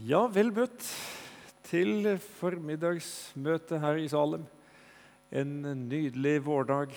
Ja, 0.00 0.22
vel 0.32 0.48
møtt 0.54 0.84
til 1.66 2.06
formiddagsmøte 2.38 3.76
her 3.82 3.98
i 4.00 4.06
Salem. 4.08 4.46
En 5.28 5.50
nydelig 5.90 6.38
vårdag 6.46 6.94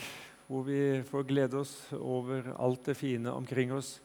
hvor 0.48 0.64
vi 0.64 1.02
får 1.10 1.26
glede 1.28 1.58
oss 1.60 1.74
over 1.98 2.48
alt 2.54 2.86
det 2.88 2.96
fine 2.96 3.34
omkring 3.34 3.74
oss. 3.76 3.98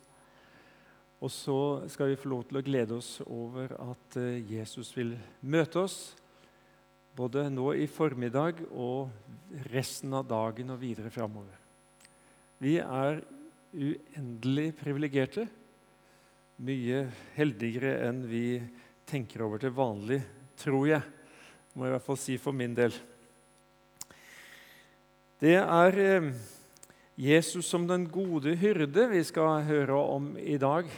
Og 1.22 1.30
så 1.30 1.58
skal 1.92 2.10
vi 2.10 2.18
få 2.18 2.32
lov 2.32 2.42
til 2.48 2.58
å 2.58 2.64
glede 2.66 2.96
oss 2.96 3.12
over 3.26 3.76
at 3.76 4.18
eh, 4.18 4.40
Jesus 4.56 4.90
vil 4.96 5.14
møte 5.46 5.84
oss 5.84 5.98
både 7.14 7.46
nå 7.54 7.68
i 7.78 7.86
formiddag 7.86 8.64
og 8.72 9.14
resten 9.70 10.16
av 10.18 10.26
dagen 10.26 10.74
og 10.74 10.82
videre 10.82 11.12
framover. 11.14 11.54
Vi 12.58 12.80
er 12.82 13.22
uendelig 13.78 14.72
privilegerte 14.82 15.46
mye 16.66 17.06
heldigere 17.36 17.94
enn 18.08 18.24
vi 18.26 18.44
tenker 19.08 19.42
over 19.46 19.60
til 19.62 19.72
vanlig, 19.74 20.20
tror 20.60 20.86
jeg. 20.90 21.02
Må 21.74 21.86
jeg 21.86 21.92
i 21.92 21.96
hvert 21.96 22.06
fall 22.06 22.20
si 22.20 22.36
for 22.40 22.56
min 22.56 22.74
del. 22.76 22.94
Det 25.38 25.54
er 25.60 25.98
eh, 26.02 26.28
Jesus 27.18 27.68
som 27.70 27.86
den 27.88 28.08
gode 28.10 28.56
hyrde 28.58 29.06
vi 29.12 29.22
skal 29.26 29.62
høre 29.68 29.94
om 29.94 30.32
i 30.38 30.58
dag. 30.58 30.90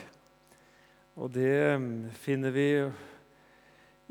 Og 1.21 1.33
det 1.35 1.55
eh, 1.75 1.89
finner 2.23 2.55
vi 2.57 2.69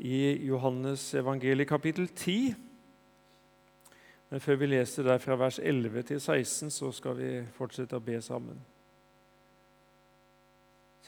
i 0.00 0.46
Johannes 0.46 1.10
evangeliet 1.14 1.68
kapittel 1.68 2.08
10. 2.08 2.54
Men 4.30 4.40
før 4.40 4.60
vi 4.60 4.70
leser 4.70 5.02
der 5.02 5.18
fra 5.18 5.34
vers 5.34 5.58
11 5.58 6.02
til 6.02 6.20
16, 6.20 6.70
så 6.70 6.92
skal 6.94 7.16
vi 7.18 7.30
fortsette 7.56 7.98
å 7.98 8.04
be 8.04 8.20
sammen. 8.22 8.60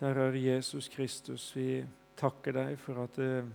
Kjære 0.01 0.33
Jesus 0.43 0.89
Kristus, 0.91 1.53
vi 1.55 1.85
takker 2.19 2.57
deg 2.57 2.79
for 2.80 3.05
at 3.05 3.19
uh, 3.23 3.47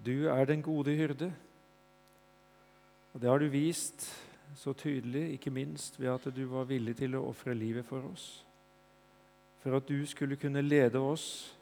du 0.00 0.28
er 0.32 0.44
den 0.48 0.62
gode 0.62 0.94
hyrde. 0.96 1.30
Og 3.12 3.20
Det 3.20 3.30
har 3.30 3.38
du 3.38 3.48
vist 3.48 4.06
så 4.56 4.72
tydelig, 4.72 5.32
ikke 5.32 5.50
minst 5.50 6.00
ved 6.00 6.10
at 6.12 6.28
du 6.34 6.44
var 6.50 6.68
villig 6.70 6.96
til 6.98 7.14
å 7.16 7.26
ofre 7.30 7.54
livet 7.54 7.86
for 7.86 8.06
oss. 8.10 8.44
For 9.62 9.76
at 9.76 9.88
du 9.88 10.06
skulle 10.06 10.38
kunne 10.40 10.62
lede 10.64 10.98
oss 10.98 11.52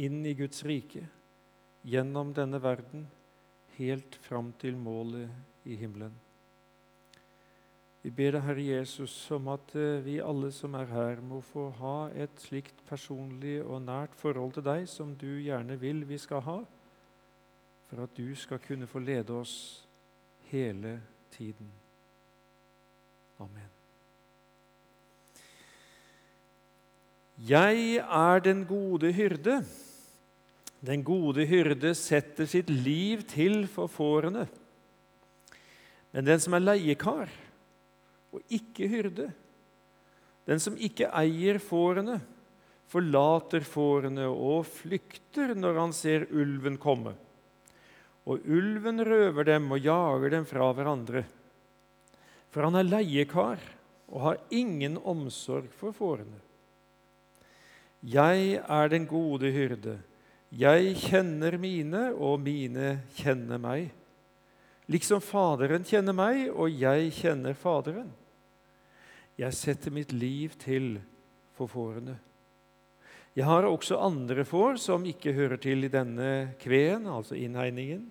inn 0.00 0.24
i 0.26 0.34
Guds 0.34 0.64
rike, 0.66 1.04
gjennom 1.84 2.34
denne 2.36 2.60
verden, 2.62 3.06
helt 3.78 4.18
fram 4.26 4.52
til 4.60 4.76
målet 4.76 5.30
i 5.64 5.76
himmelen. 5.80 6.12
Vi 8.00 8.10
ber 8.16 8.32
deg, 8.32 8.44
Herre 8.46 8.62
Jesus, 8.64 9.14
om 9.36 9.50
at 9.52 9.74
eh, 9.76 9.98
vi 10.06 10.14
alle 10.24 10.48
som 10.56 10.72
er 10.78 10.88
her, 10.88 11.18
må 11.20 11.42
få 11.44 11.66
ha 11.82 11.96
et 12.16 12.38
slikt 12.40 12.78
personlig 12.88 13.58
og 13.60 13.82
nært 13.84 14.14
forhold 14.16 14.54
til 14.56 14.64
deg 14.64 14.86
som 14.88 15.12
du 15.20 15.28
gjerne 15.44 15.76
vil 15.80 16.06
vi 16.08 16.16
skal 16.20 16.40
ha, 16.46 16.56
for 17.90 18.06
at 18.06 18.14
du 18.16 18.30
skal 18.38 18.62
kunne 18.64 18.88
få 18.88 19.02
lede 19.04 19.36
oss 19.36 19.84
hele 20.48 20.94
tiden. 21.34 21.68
Amen. 23.40 23.68
Jeg 27.48 28.00
er 28.00 28.40
den 28.44 28.64
gode 28.68 29.12
hyrde. 29.12 29.60
Den 30.80 31.04
gode 31.04 31.44
hyrde 31.48 31.94
setter 31.94 32.48
sitt 32.48 32.72
liv 32.72 33.22
til 33.28 33.66
for 33.68 33.92
fårene. 33.92 34.46
Men 36.12 36.26
den 36.26 36.40
som 36.40 36.56
er 36.56 36.64
leiekar, 36.64 37.32
og 38.34 38.42
ikke 38.52 38.88
hyrde. 38.90 39.30
Den 40.48 40.62
som 40.62 40.78
ikke 40.78 41.10
eier 41.20 41.60
fårene, 41.62 42.20
forlater 42.90 43.62
fårene 43.62 44.26
og 44.30 44.64
flykter 44.66 45.54
når 45.54 45.78
han 45.78 45.92
ser 45.94 46.26
ulven 46.34 46.78
komme. 46.80 47.14
Og 48.26 48.42
ulven 48.46 49.02
røver 49.06 49.46
dem 49.46 49.70
og 49.70 49.84
jager 49.84 50.34
dem 50.34 50.46
fra 50.48 50.70
hverandre. 50.74 51.24
For 52.50 52.66
han 52.66 52.78
er 52.80 52.88
leiekar 52.88 53.62
og 54.10 54.22
har 54.26 54.40
ingen 54.50 54.98
omsorg 54.98 55.70
for 55.78 55.94
fårene. 55.94 56.40
Jeg 58.00 58.60
er 58.64 58.88
den 58.90 59.06
gode 59.06 59.50
hyrde. 59.52 59.98
Jeg 60.50 60.96
kjenner 60.98 61.54
mine, 61.60 62.08
og 62.16 62.40
mine 62.42 63.04
kjenner 63.14 63.60
meg. 63.62 63.90
Liksom 64.90 65.20
Faderen 65.22 65.84
kjenner 65.86 66.16
meg, 66.16 66.48
og 66.50 66.72
jeg 66.74 67.12
kjenner 67.14 67.54
Faderen. 67.54 68.08
Jeg 69.40 69.56
setter 69.56 69.92
mitt 69.94 70.10
liv 70.12 70.52
til 70.60 70.98
for 71.56 71.70
fårene. 71.70 72.18
Jeg 73.32 73.46
har 73.48 73.64
også 73.64 73.96
andre 74.02 74.44
får 74.44 74.76
som 74.82 75.06
ikke 75.06 75.32
hører 75.32 75.56
til 75.62 75.86
i 75.86 75.92
denne 75.92 76.52
kveen, 76.60 77.06
altså 77.08 77.38
innhegningen. 77.38 78.02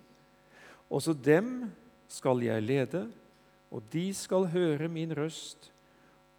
Også 0.90 1.14
dem 1.14 1.70
skal 2.10 2.42
jeg 2.42 2.64
lede, 2.64 3.04
og 3.70 3.84
de 3.92 4.08
skal 4.16 4.48
høre 4.50 4.88
min 4.90 5.12
røst, 5.14 5.70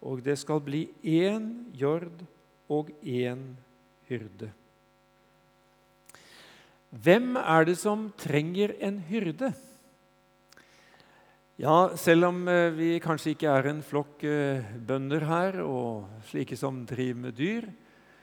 og 0.02 0.20
det 0.26 0.36
skal 0.42 0.60
bli 0.60 0.82
én 1.00 1.72
jord 1.72 2.26
og 2.68 2.90
én 3.00 3.54
hyrde. 4.10 4.50
Hvem 6.92 7.36
er 7.40 7.64
det 7.64 7.78
som 7.80 8.10
trenger 8.20 8.74
en 8.76 8.98
hyrde? 9.08 9.54
Ja, 11.62 11.92
selv 11.94 12.26
om 12.26 12.40
eh, 12.50 12.72
vi 12.74 12.86
kanskje 12.98 13.36
ikke 13.36 13.50
er 13.54 13.68
en 13.70 13.84
flokk 13.86 14.24
eh, 14.26 14.64
bønder 14.82 15.22
her, 15.28 15.60
og 15.62 16.08
slike 16.26 16.56
som 16.58 16.80
driver 16.90 17.20
med 17.22 17.36
dyr, 17.38 17.68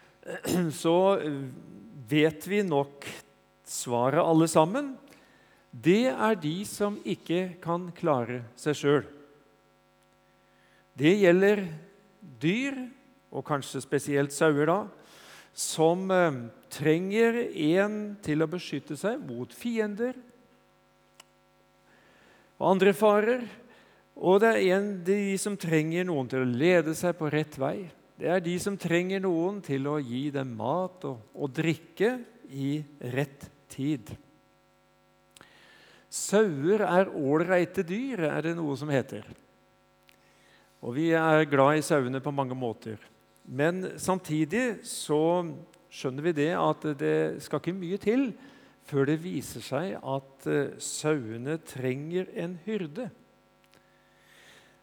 så 0.82 0.96
eh, 1.24 1.38
vet 2.12 2.50
vi 2.52 2.60
nok 2.68 3.08
svaret 3.64 4.20
alle 4.20 4.50
sammen. 4.52 4.92
Det 5.72 6.12
er 6.12 6.36
de 6.36 6.54
som 6.68 7.00
ikke 7.08 7.62
kan 7.64 7.88
klare 7.96 8.42
seg 8.60 8.76
sjøl. 8.76 9.08
Det 11.00 11.16
gjelder 11.22 11.64
dyr, 12.44 12.84
og 13.32 13.48
kanskje 13.48 13.80
spesielt 13.88 14.36
sauer, 14.36 14.68
da, 14.68 14.82
som 15.56 16.12
trenger 16.76 17.46
en 17.48 18.02
til 18.20 18.44
å 18.44 18.52
beskytte 18.52 19.00
seg 19.00 19.24
mot 19.24 19.56
fiender 19.56 20.20
og 22.59 22.74
andre 22.74 22.94
farer. 22.94 23.46
Og 24.20 24.42
det 24.44 24.52
er 24.52 24.75
en, 24.75 24.90
de 25.08 25.38
som 25.40 25.56
trenger 25.59 26.08
noen 26.08 26.28
til 26.30 26.44
å 26.44 26.52
lede 26.59 26.94
seg 26.97 27.16
på 27.18 27.31
rett 27.31 27.56
vei. 27.59 27.88
Det 28.20 28.28
er 28.28 28.42
de 28.44 28.58
som 28.59 28.75
trenger 28.75 29.24
noen 29.24 29.62
til 29.64 29.88
å 29.88 29.96
gi 30.03 30.28
dem 30.36 30.52
mat 30.59 31.06
og, 31.08 31.22
og 31.31 31.53
drikke 31.56 32.18
i 32.52 32.81
rett 33.16 33.47
tid. 33.72 34.12
Sauer 36.09 36.84
er 36.84 37.14
ålreite 37.14 37.86
dyr, 37.86 38.25
er 38.28 38.50
det 38.50 38.58
noe 38.58 38.76
som 38.76 38.91
heter. 38.91 39.24
Og 40.84 40.96
vi 40.97 41.12
er 41.16 41.47
glad 41.47 41.80
i 41.80 41.86
sauene 41.86 42.20
på 42.24 42.34
mange 42.36 42.58
måter. 42.58 43.00
Men 43.46 43.86
samtidig 44.02 44.81
så 44.86 45.46
skjønner 45.90 46.28
vi 46.28 46.36
det 46.38 46.52
at 46.58 46.86
det 47.00 47.20
skal 47.46 47.62
ikke 47.62 47.78
mye 47.78 48.00
til 48.02 48.30
før 48.90 49.12
det 49.12 49.20
viser 49.24 49.64
seg 49.64 49.96
at 49.98 50.50
eh, 50.50 50.76
sauene 50.82 51.60
trenger 51.70 52.30
en 52.34 52.58
hyrde. 52.66 53.10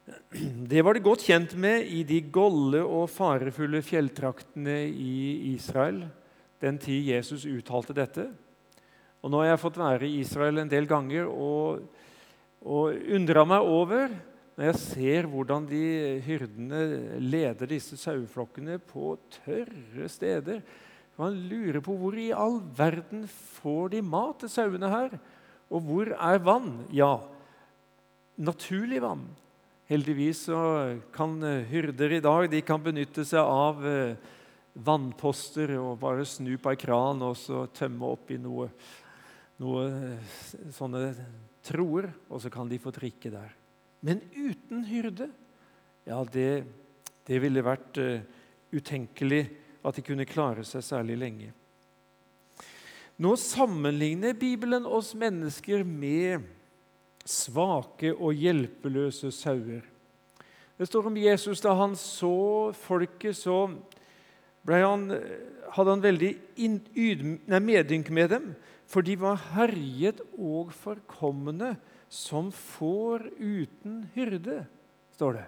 Det 0.71 0.84
var 0.87 0.94
det 0.94 1.03
godt 1.03 1.25
kjent 1.27 1.56
med 1.59 1.89
i 1.91 2.05
de 2.06 2.21
golde 2.31 2.84
og 2.84 3.09
farefulle 3.11 3.83
fjelltraktene 3.83 4.84
i 4.87 5.55
Israel 5.56 6.05
den 6.62 6.78
tid 6.81 7.09
Jesus 7.11 7.44
uttalte 7.49 7.97
dette. 7.97 8.28
Og 9.22 9.33
Nå 9.33 9.43
har 9.43 9.53
jeg 9.53 9.62
fått 9.65 9.81
være 9.81 10.06
i 10.06 10.21
Israel 10.23 10.62
en 10.62 10.71
del 10.71 10.87
ganger 10.88 11.28
og, 11.28 11.83
og 12.62 13.12
undra 13.17 13.44
meg 13.49 13.67
over 13.67 14.15
når 14.56 14.71
jeg 14.71 14.81
ser 14.81 15.28
hvordan 15.28 15.67
de 15.69 15.84
hyrdene 16.25 17.19
leder 17.21 17.69
disse 17.69 17.99
saueflokkene 18.00 18.78
på 18.81 19.17
tørre 19.43 20.09
steder 20.09 20.62
man 21.16 21.36
lurer 21.48 21.80
på 21.84 21.94
hvor 21.96 22.16
i 22.20 22.28
all 22.36 22.58
verden 22.76 23.24
får 23.56 23.94
de 23.94 24.02
mat 24.04 24.42
til 24.42 24.52
sauene 24.52 24.90
her? 24.92 25.16
Og 25.72 25.82
hvor 25.82 26.12
er 26.12 26.42
vann? 26.44 26.84
Ja, 26.94 27.16
naturlig 28.36 29.00
vann. 29.02 29.24
Heldigvis 29.88 30.44
så 30.48 30.60
kan 31.14 31.38
eh, 31.46 31.64
hyrder 31.70 32.16
i 32.16 32.22
dag 32.22 32.48
de 32.50 32.60
kan 32.66 32.82
benytte 32.82 33.24
seg 33.26 33.40
av 33.40 33.84
eh, 33.86 34.16
vannposter 34.74 35.72
og 35.78 36.00
bare 36.02 36.26
snu 36.28 36.56
på 36.60 36.72
ei 36.72 36.78
kran 36.80 37.22
og 37.24 37.36
så 37.38 37.64
tømme 37.74 38.10
oppi 38.12 38.36
noe, 38.42 38.68
noe 39.62 39.84
eh, 39.86 40.32
sånne 40.74 41.04
troer, 41.66 42.10
og 42.28 42.42
så 42.42 42.50
kan 42.52 42.68
de 42.70 42.80
få 42.82 42.92
drikke 42.94 43.30
der. 43.32 43.54
Men 44.04 44.20
uten 44.34 44.84
hyrde, 44.86 45.30
ja, 46.06 46.20
det, 46.30 46.66
det 47.26 47.40
ville 47.42 47.64
vært 47.66 47.98
utenkelig 48.70 49.46
at 49.87 49.97
de 49.97 50.05
kunne 50.05 50.27
klare 50.29 50.65
seg 50.67 50.85
særlig 50.85 51.17
lenge. 51.21 51.53
Nå 53.23 53.33
sammenligner 53.41 54.37
Bibelen 54.37 54.85
oss 54.85 55.15
mennesker 55.17 55.87
med 55.87 56.44
svake 57.27 58.12
og 58.12 58.37
hjelpeløse 58.37 59.31
sauer. 59.33 59.85
Det 60.77 60.88
står 60.91 61.09
om 61.09 61.17
Jesus 61.17 61.62
da 61.65 61.73
han 61.79 61.97
så 61.97 62.75
folket, 62.77 63.38
så 63.38 63.71
han, 64.69 65.09
hadde 65.73 65.94
han 65.94 66.05
veldig 66.05 66.33
in, 66.61 66.81
medynk 67.49 68.12
med 68.12 68.31
dem, 68.35 68.53
for 68.87 69.06
de 69.06 69.17
var 69.19 69.41
herjet 69.55 70.21
og 70.37 70.75
forkomne 70.77 71.75
som 72.12 72.53
får 72.55 73.31
uten 73.41 74.05
hyrde, 74.15 74.65
står 75.17 75.41
det. 75.41 75.47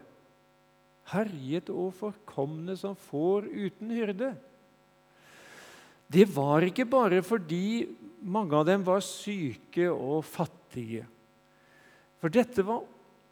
Herjet 1.13 1.71
og 1.73 1.95
forkomne 1.97 2.77
som 2.77 2.97
får 3.09 3.49
uten 3.49 3.93
hyrde. 3.97 4.35
Det 6.09 6.25
var 6.33 6.65
ikke 6.65 6.89
bare 6.89 7.21
fordi 7.25 7.89
mange 8.25 8.57
av 8.57 8.67
dem 8.69 8.85
var 8.85 9.05
syke 9.05 9.89
og 9.93 10.23
fattige. 10.27 11.05
For 12.19 12.33
dette 12.33 12.65
var 12.67 12.83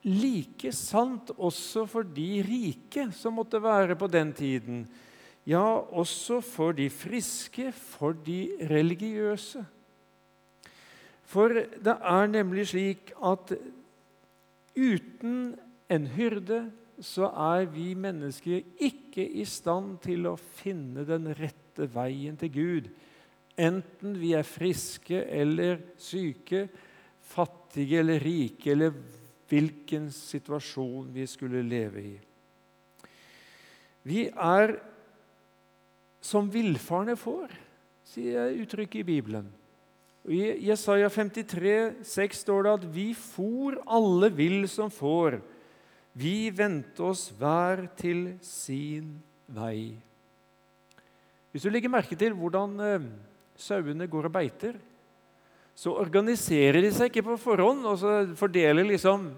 like 0.06 0.70
sant 0.76 1.32
også 1.36 1.86
for 1.90 2.06
de 2.06 2.42
rike 2.46 3.08
som 3.16 3.36
måtte 3.40 3.60
være 3.62 3.96
på 3.98 4.08
den 4.12 4.32
tiden. 4.36 4.84
Ja, 5.46 5.64
også 5.90 6.40
for 6.42 6.74
de 6.76 6.88
friske, 6.90 7.70
for 7.72 8.14
de 8.26 8.56
religiøse. 8.70 9.64
For 11.26 11.50
det 11.50 11.96
er 11.96 12.26
nemlig 12.30 12.68
slik 12.70 13.12
at 13.24 13.54
uten 14.76 15.56
en 15.90 16.06
hyrde 16.14 16.66
så 17.02 17.28
er 17.28 17.66
vi 17.68 17.90
mennesker 17.98 18.62
ikke 18.82 19.24
i 19.24 19.44
stand 19.48 19.98
til 20.04 20.28
å 20.30 20.36
finne 20.36 21.04
den 21.08 21.28
rette 21.36 21.88
veien 21.92 22.38
til 22.40 22.52
Gud. 22.54 22.88
Enten 23.56 24.16
vi 24.20 24.32
er 24.36 24.46
friske 24.48 25.22
eller 25.24 25.80
syke, 26.00 26.66
fattige 27.26 28.00
eller 28.00 28.20
rike, 28.20 28.72
eller 28.72 28.96
hvilken 29.48 30.10
situasjon 30.12 31.12
vi 31.14 31.26
skulle 31.28 31.62
leve 31.66 32.02
i. 32.02 32.16
Vi 34.06 34.26
er 34.30 34.76
som 36.22 36.48
villfarne 36.50 37.16
får, 37.18 37.52
sier 38.06 38.54
uttrykket 38.62 39.02
i 39.02 39.08
Bibelen. 39.08 39.48
I 40.26 40.42
Jesaja 40.66 41.08
53, 41.12 42.02
6 42.02 42.40
står 42.42 42.62
det 42.62 42.72
at 42.72 42.86
'vi 42.94 43.12
for 43.14 43.78
alle 43.86 44.30
vill 44.34 44.68
som 44.68 44.90
får'. 44.90 45.40
Vi 46.16 46.48
vendte 46.48 47.04
oss 47.04 47.28
hver 47.36 47.84
til 47.98 48.38
sin 48.44 49.16
vei. 49.52 49.92
Hvis 51.52 51.64
du 51.66 51.70
legger 51.72 51.92
merke 51.92 52.16
til 52.16 52.32
hvordan 52.36 52.76
eh, 52.84 53.08
sauene 53.60 54.08
går 54.08 54.28
og 54.28 54.32
beiter, 54.32 54.78
så 55.76 55.92
organiserer 55.92 56.80
de 56.80 56.92
seg 56.94 57.10
ikke 57.10 57.26
på 57.26 57.36
forhånd 57.40 57.84
og 57.84 57.98
så 58.00 58.14
fordeler 58.36 58.88
liksom 58.88 59.28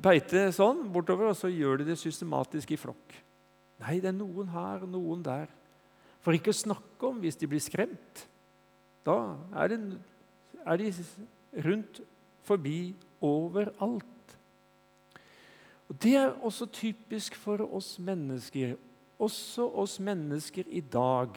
beitet 0.00 0.54
sånn 0.56 0.86
bortover, 0.92 1.32
og 1.32 1.36
så 1.36 1.50
gjør 1.52 1.80
de 1.80 1.90
det 1.90 1.98
systematisk 2.00 2.72
i 2.72 2.78
flokk. 2.80 3.16
Nei, 3.80 3.98
det 4.00 4.12
er 4.12 4.16
noen 4.16 4.48
her 4.52 4.84
og 4.86 4.92
noen 4.92 5.24
der. 5.24 5.50
For 6.20 6.36
ikke 6.36 6.52
å 6.52 6.56
snakke 6.56 7.08
om 7.08 7.20
hvis 7.20 7.38
de 7.40 7.48
blir 7.50 7.62
skremt. 7.64 8.24
Da 9.04 9.16
er, 9.56 9.72
de, 9.72 9.98
er 10.64 10.80
de 10.80 10.90
rundt 11.66 12.00
forbi 12.46 12.92
overalt. 13.24 14.16
Og 15.90 15.98
Det 15.98 16.14
er 16.14 16.36
også 16.46 16.68
typisk 16.70 17.34
for 17.34 17.64
oss 17.74 17.98
mennesker. 17.98 18.76
Også 19.18 19.66
oss 19.74 19.98
mennesker 20.00 20.68
i 20.70 20.80
dag. 20.80 21.34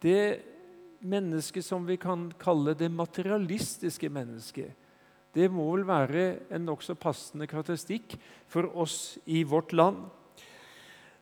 Det 0.00 0.40
mennesket 1.04 1.64
som 1.64 1.84
vi 1.86 1.98
kan 2.00 2.30
kalle 2.40 2.74
det 2.74 2.90
materialistiske 2.90 4.08
mennesket, 4.08 4.72
det 5.34 5.50
må 5.52 5.68
vel 5.70 5.84
være 5.86 6.24
en 6.50 6.64
nokså 6.66 6.96
passende 6.98 7.46
karakteristikk 7.46 8.16
for 8.50 8.66
oss 8.74 9.18
i 9.26 9.44
vårt 9.46 9.72
land. 9.72 10.08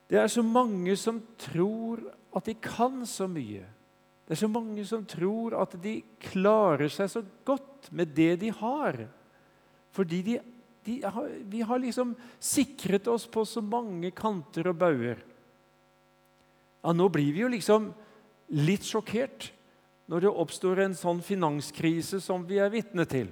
Det 0.09 0.17
er 0.17 0.31
så 0.33 0.43
mange 0.43 0.95
som 0.97 1.19
tror 1.37 2.01
at 2.33 2.47
de 2.47 2.55
kan 2.55 3.03
så 3.07 3.27
mye. 3.29 3.67
Det 4.25 4.37
er 4.37 4.41
så 4.41 4.49
mange 4.49 4.85
som 4.89 5.05
tror 5.09 5.59
at 5.61 5.75
de 5.83 5.99
klarer 6.21 6.89
seg 6.93 7.11
så 7.11 7.25
godt 7.45 7.91
med 7.93 8.15
det 8.17 8.39
de 8.41 8.55
har. 8.55 9.03
Fordi 9.93 10.23
de, 10.23 10.39
de 10.89 11.27
vi 11.53 11.61
har 11.69 11.81
liksom 11.83 12.15
sikret 12.41 13.09
oss 13.13 13.27
på 13.29 13.45
så 13.47 13.63
mange 13.65 14.11
kanter 14.17 14.71
og 14.73 14.81
bauger. 14.81 15.21
Ja, 16.83 16.95
nå 16.95 17.09
blir 17.13 17.33
vi 17.35 17.45
jo 17.45 17.51
liksom 17.53 17.91
litt 18.57 18.87
sjokkert 18.87 19.51
når 20.09 20.25
det 20.25 20.33
oppstår 20.41 20.81
en 20.87 20.97
sånn 20.97 21.21
finanskrise 21.25 22.23
som 22.25 22.47
vi 22.49 22.61
er 22.63 22.73
vitne 22.73 23.05
til. 23.09 23.29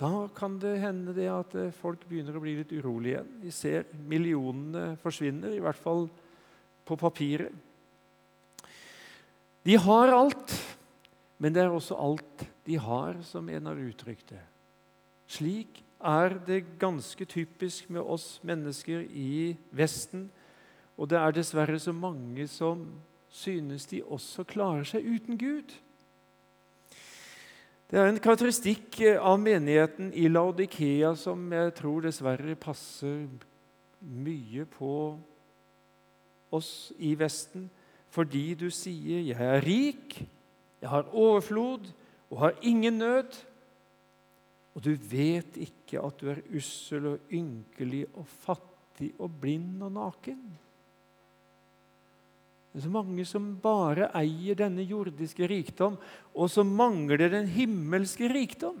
Da 0.00 0.26
kan 0.34 0.56
det 0.58 0.78
hende 0.82 1.12
det 1.14 1.28
at 1.30 1.52
eh, 1.58 1.74
folk 1.76 2.02
begynner 2.08 2.34
å 2.34 2.42
bli 2.42 2.56
litt 2.58 2.72
urolige 2.74 3.20
igjen. 3.20 3.34
Vi 3.44 3.52
ser 3.54 3.84
millionene 4.10 4.96
forsvinner, 5.02 5.52
i 5.54 5.62
hvert 5.62 5.78
fall 5.78 6.08
på 6.84 6.96
papiret. 6.98 7.52
De 9.64 9.76
har 9.80 10.10
alt, 10.12 10.56
men 11.38 11.54
det 11.54 11.62
er 11.62 11.72
også 11.72 11.96
alt 11.96 12.42
de 12.66 12.80
har, 12.80 13.20
som 13.24 13.46
en 13.48 13.70
har 13.70 13.84
uttrykt 13.84 14.34
det. 14.34 14.42
Slik 15.30 15.78
er 16.04 16.38
det 16.46 16.78
ganske 16.78 17.24
typisk 17.24 17.90
med 17.90 18.00
oss 18.00 18.40
mennesker 18.44 19.06
i 19.08 19.56
Vesten, 19.72 20.28
og 20.96 21.10
det 21.10 21.18
er 21.18 21.34
dessverre 21.34 21.78
så 21.80 21.92
mange 21.92 22.46
som 22.48 22.84
synes 23.34 23.86
de 23.90 24.02
også 24.04 24.44
klarer 24.46 24.84
seg 24.86 25.06
uten 25.06 25.38
Gud. 25.38 25.72
Det 27.90 27.98
er 28.00 28.08
en 28.10 28.20
karakteristikk 28.22 29.00
av 29.20 29.38
menigheten 29.42 30.12
i 30.14 30.28
Laudikea 30.28 31.14
som 31.18 31.42
jeg 31.52 31.74
tror 31.78 32.04
dessverre 32.06 32.56
passer 32.58 33.26
mye 34.00 34.64
på 34.70 34.92
oss 36.54 36.92
i 36.98 37.14
Vesten, 37.18 37.68
fordi 38.10 38.54
du 38.54 38.70
sier 38.70 39.20
'Jeg 39.20 39.40
er 39.40 39.66
rik, 39.66 40.28
jeg 40.80 40.88
har 40.88 41.10
overflod 41.12 41.92
og 42.30 42.38
har 42.38 42.54
ingen 42.62 42.98
nød', 42.98 43.44
og 44.74 44.82
du 44.82 44.92
vet 44.98 45.56
ikke 45.62 46.02
at 46.02 46.18
du 46.18 46.30
er 46.32 46.42
ussel 46.58 47.12
og 47.12 47.34
ynkelig 47.34 48.04
og 48.18 48.26
fattig 48.26 49.12
og 49.22 49.30
blind 49.40 49.82
og 49.86 49.92
naken. 49.94 50.40
Det 52.72 52.80
er 52.80 52.86
så 52.88 52.90
mange 52.90 53.22
som 53.28 53.52
bare 53.62 54.08
eier 54.18 54.58
denne 54.58 54.82
jordiske 54.82 55.46
rikdom, 55.46 55.94
og 56.34 56.48
som 56.50 56.72
mangler 56.74 57.28
den 57.30 57.46
himmelske 57.46 58.26
rikdom. 58.32 58.80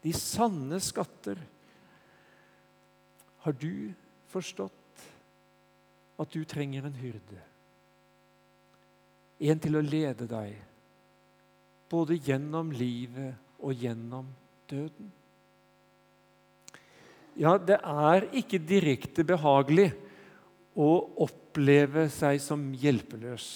De 0.00 0.12
sanne 0.16 0.80
skatter. 0.80 1.36
Har 3.44 3.56
du 3.60 3.92
forstått 4.32 5.04
at 6.16 6.32
du 6.32 6.46
trenger 6.48 6.88
en 6.88 6.96
hyrde? 6.96 7.42
En 9.44 9.60
til 9.60 9.76
å 9.76 9.84
lede 9.84 10.24
deg, 10.30 10.56
både 11.92 12.16
gjennom 12.24 12.72
livet 12.72 13.60
og 13.60 13.76
gjennom 13.84 14.32
døden. 14.74 15.12
Ja, 17.38 17.56
det 17.58 17.80
er 17.80 18.28
ikke 18.36 18.60
direkte 18.62 19.24
behagelig 19.26 19.88
å 20.78 20.90
oppleve 21.24 22.06
seg 22.12 22.38
som 22.42 22.68
hjelpeløs. 22.78 23.48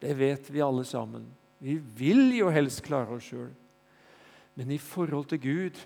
Det 0.00 0.12
vet 0.16 0.48
vi 0.52 0.64
alle 0.64 0.84
sammen. 0.88 1.24
Vi 1.60 1.76
vil 1.76 2.32
jo 2.38 2.48
helst 2.52 2.82
klare 2.84 3.16
oss 3.16 3.28
sjøl. 3.28 3.52
Men 4.56 4.72
i 4.72 4.80
forhold 4.80 5.28
til 5.30 5.40
Gud 5.44 5.80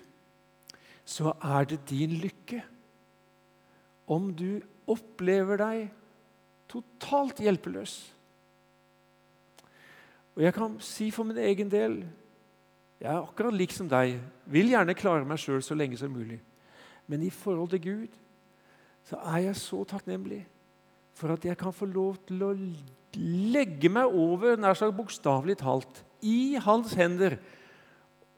så 1.05 1.35
er 1.43 1.67
det 1.69 1.83
din 1.91 2.15
lykke 2.23 2.63
om 4.11 4.31
du 4.35 4.59
opplever 4.89 5.59
deg 5.61 5.87
totalt 6.71 7.39
hjelpeløs. 7.43 7.95
Og 10.35 10.43
jeg 10.43 10.55
kan 10.55 10.75
si 10.83 11.09
for 11.15 11.27
min 11.27 11.39
egen 11.39 11.71
del 11.71 12.01
jeg 13.01 13.11
er 13.11 13.21
akkurat 13.21 13.55
lik 13.55 13.73
som 13.75 13.89
deg. 13.91 14.17
Vil 14.49 14.71
gjerne 14.71 14.95
klare 14.97 15.27
meg 15.27 15.41
sjøl 15.41 15.63
så 15.63 15.75
lenge 15.77 15.97
som 15.99 16.13
mulig. 16.13 16.39
Men 17.11 17.25
i 17.25 17.31
forhold 17.33 17.73
til 17.73 17.83
Gud 17.83 18.21
så 19.05 19.19
er 19.35 19.49
jeg 19.49 19.59
så 19.61 19.83
takknemlig 19.85 20.41
for 21.15 21.35
at 21.35 21.45
jeg 21.45 21.57
kan 21.59 21.75
få 21.75 21.87
lov 21.87 22.17
til 22.27 22.41
å 22.43 22.51
legge 23.15 23.91
meg 23.91 24.11
over, 24.11 24.57
nær 24.59 24.75
sagt 24.75 24.95
bokstavelig 24.97 25.59
talt, 25.61 26.01
i 26.25 26.57
hans 26.59 26.95
hender. 26.97 27.37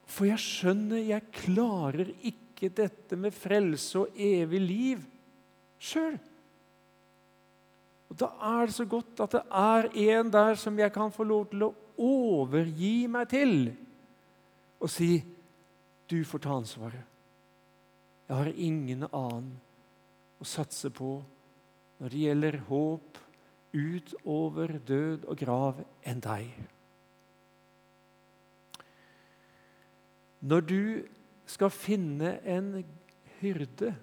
For 0.07 0.27
jeg 0.29 0.43
skjønner 0.43 1.01
jeg 1.01 1.31
klarer 1.33 2.11
ikke 2.19 2.69
dette 2.73 3.17
med 3.19 3.35
frelse 3.35 4.03
og 4.03 4.19
evig 4.19 4.61
liv 4.61 5.01
sjøl. 5.79 6.17
Og 8.07 8.19
Da 8.19 8.29
er 8.49 8.67
det 8.67 8.75
så 8.77 8.85
godt 8.87 9.19
at 9.25 9.35
det 9.35 9.43
er 9.51 9.89
en 10.11 10.31
der 10.31 10.55
som 10.59 10.77
jeg 10.79 10.93
kan 10.93 11.11
få 11.11 11.25
lov 11.27 11.49
til 11.51 11.67
å 11.67 11.73
overgi 11.97 13.07
meg 13.11 13.29
til 13.31 13.71
og 14.77 14.91
si 14.91 15.11
du 16.07 16.21
får 16.25 16.43
ta 16.45 16.55
ansvaret. 16.55 17.03
Jeg 18.27 18.35
har 18.35 18.49
ingen 18.53 19.07
annen 19.07 19.53
å 20.37 20.47
satse 20.47 20.91
på 20.93 21.17
når 21.97 22.13
det 22.13 22.23
gjelder 22.23 22.57
håp 22.67 23.21
utover 23.73 24.77
død 24.87 25.27
og 25.27 25.39
grav 25.39 25.79
enn 26.07 26.21
deg. 26.23 26.49
Når 30.47 30.67
du 30.69 30.81
skal 31.49 31.73
finne 31.73 32.35
en 32.45 32.83
hyrde, 33.39 33.93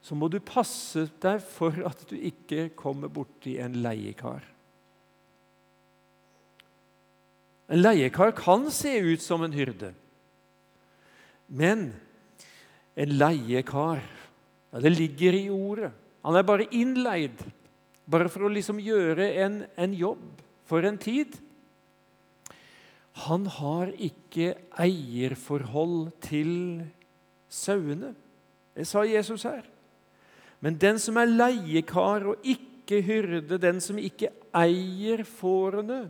så 0.00 0.16
må 0.16 0.30
du 0.32 0.38
passe 0.40 1.08
deg 1.20 1.42
for 1.44 1.74
at 1.84 2.06
du 2.08 2.14
ikke 2.16 2.70
kommer 2.78 3.10
borti 3.12 3.58
en 3.60 3.76
leiekar. 3.82 4.46
En 7.68 7.82
leiekar 7.82 8.32
kan 8.36 8.70
se 8.72 8.94
ut 8.98 9.22
som 9.22 9.42
en 9.44 9.52
hyrde, 9.52 9.92
men 11.48 11.90
en 12.96 13.12
leiekar 13.20 14.00
ja, 14.72 14.80
Det 14.80 14.90
ligger 14.92 15.32
i 15.32 15.48
ordet. 15.48 15.92
Han 16.24 16.36
er 16.36 16.44
bare 16.44 16.66
innleid, 16.76 17.40
bare 18.04 18.28
for 18.28 18.44
å 18.44 18.52
liksom 18.52 18.80
gjøre 18.80 19.30
en, 19.44 19.62
en 19.80 19.94
jobb 19.96 20.42
for 20.68 20.84
en 20.84 20.98
tid. 21.00 21.38
Han 23.24 23.46
har 23.48 23.94
ikke 23.96 24.52
eierforhold 24.76 26.10
til 26.24 26.52
sauene. 27.48 28.12
Det 28.76 28.84
sa 28.86 29.06
Jesus 29.08 29.46
her. 29.48 29.64
Men 30.60 30.76
den 30.78 31.00
som 31.00 31.16
er 31.16 31.30
leiekar 31.30 32.28
og 32.28 32.44
ikke 32.46 33.00
hyrde, 33.04 33.58
den 33.58 33.80
som 33.82 33.98
ikke 33.98 34.30
eier 34.56 35.24
fårene, 35.26 36.08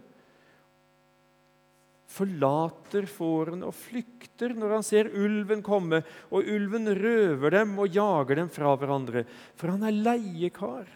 forlater 2.08 3.04
fårene 3.10 3.68
og 3.68 3.76
flykter 3.76 4.54
når 4.56 4.78
han 4.78 4.86
ser 4.86 5.10
ulven 5.12 5.60
komme, 5.64 6.00
og 6.32 6.48
ulven 6.48 6.88
røver 6.96 7.58
dem 7.58 7.76
og 7.78 7.92
jager 7.92 8.40
dem 8.40 8.48
fra 8.52 8.72
hverandre. 8.80 9.26
For 9.58 9.74
han 9.74 9.84
er 9.86 9.98
leiekar 9.98 10.88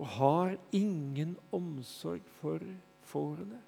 og 0.00 0.10
har 0.16 0.56
ingen 0.74 1.36
omsorg 1.54 2.24
for 2.40 2.64
fårene. 3.06 3.60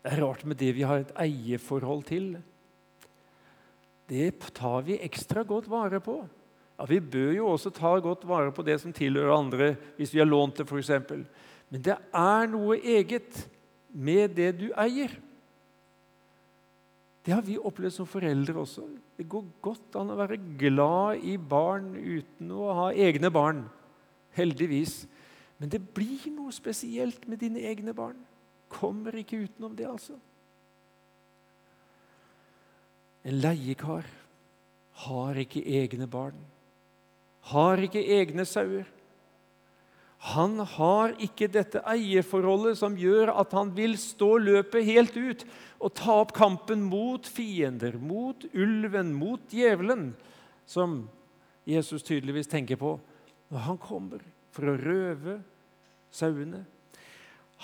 Det 0.00 0.14
er 0.14 0.22
rart 0.22 0.46
med 0.48 0.56
det 0.56 0.72
vi 0.78 0.86
har 0.86 1.02
et 1.02 1.12
eierforhold 1.20 2.06
til. 2.08 2.32
Det 4.08 4.32
tar 4.56 4.86
vi 4.86 4.96
ekstra 5.04 5.44
godt 5.46 5.68
vare 5.70 6.00
på. 6.00 6.22
Ja, 6.78 6.86
Vi 6.88 7.00
bør 7.00 7.32
jo 7.36 7.48
også 7.50 7.70
ta 7.70 7.98
godt 8.00 8.24
vare 8.24 8.52
på 8.52 8.64
det 8.64 8.80
som 8.80 8.94
tilhører 8.96 9.36
andre, 9.36 9.74
hvis 9.98 10.14
vi 10.14 10.22
har 10.22 10.30
lånt 10.30 10.56
det 10.56 10.66
f.eks. 10.66 10.90
Men 11.68 11.82
det 11.84 11.98
er 11.98 12.48
noe 12.48 12.78
eget 12.80 13.44
med 13.92 14.36
det 14.38 14.52
du 14.60 14.68
eier. 14.78 15.12
Det 17.24 17.34
har 17.34 17.44
vi 17.44 17.58
opplevd 17.58 17.94
som 17.94 18.08
foreldre 18.08 18.62
også. 18.62 18.86
Det 19.18 19.28
går 19.28 19.44
godt 19.62 19.98
an 20.00 20.12
å 20.12 20.18
være 20.18 20.38
glad 20.60 21.24
i 21.26 21.36
barn 21.36 21.92
uten 21.94 22.52
å 22.56 22.70
ha 22.78 22.86
egne 22.92 23.30
barn. 23.32 23.66
Heldigvis. 24.36 25.04
Men 25.60 25.72
det 25.72 25.82
blir 25.94 26.30
noe 26.32 26.54
spesielt 26.56 27.26
med 27.28 27.42
dine 27.42 27.60
egne 27.68 27.92
barn. 27.96 28.16
Kommer 28.72 29.18
ikke 29.20 29.42
utenom 29.44 29.74
det, 29.76 29.88
altså. 29.90 30.16
En 33.26 33.36
leiekar 33.42 34.06
har 35.04 35.42
ikke 35.42 35.60
egne 35.60 36.08
barn 36.08 36.38
har 37.48 37.80
ikke 37.84 38.02
egne 38.02 38.44
sauer. 38.46 38.86
Han 40.20 40.58
har 40.60 41.14
ikke 41.22 41.48
dette 41.48 41.80
eierforholdet 41.88 42.76
som 42.76 42.96
gjør 42.98 43.32
at 43.40 43.54
han 43.56 43.70
vil 43.72 43.94
stå 43.96 44.34
løpet 44.42 44.84
helt 44.84 45.14
ut 45.16 45.44
og 45.80 45.94
ta 45.96 46.18
opp 46.20 46.34
kampen 46.36 46.82
mot 46.84 47.24
fiender, 47.24 47.96
mot 47.96 48.44
ulven, 48.52 49.14
mot 49.16 49.40
djevelen, 49.48 50.10
som 50.68 51.06
Jesus 51.64 52.04
tydeligvis 52.04 52.50
tenker 52.52 52.76
på 52.76 52.98
når 53.50 53.64
han 53.64 53.80
kommer 53.80 54.20
for 54.52 54.68
å 54.68 54.76
røve 54.76 55.38
sauene. 56.12 56.66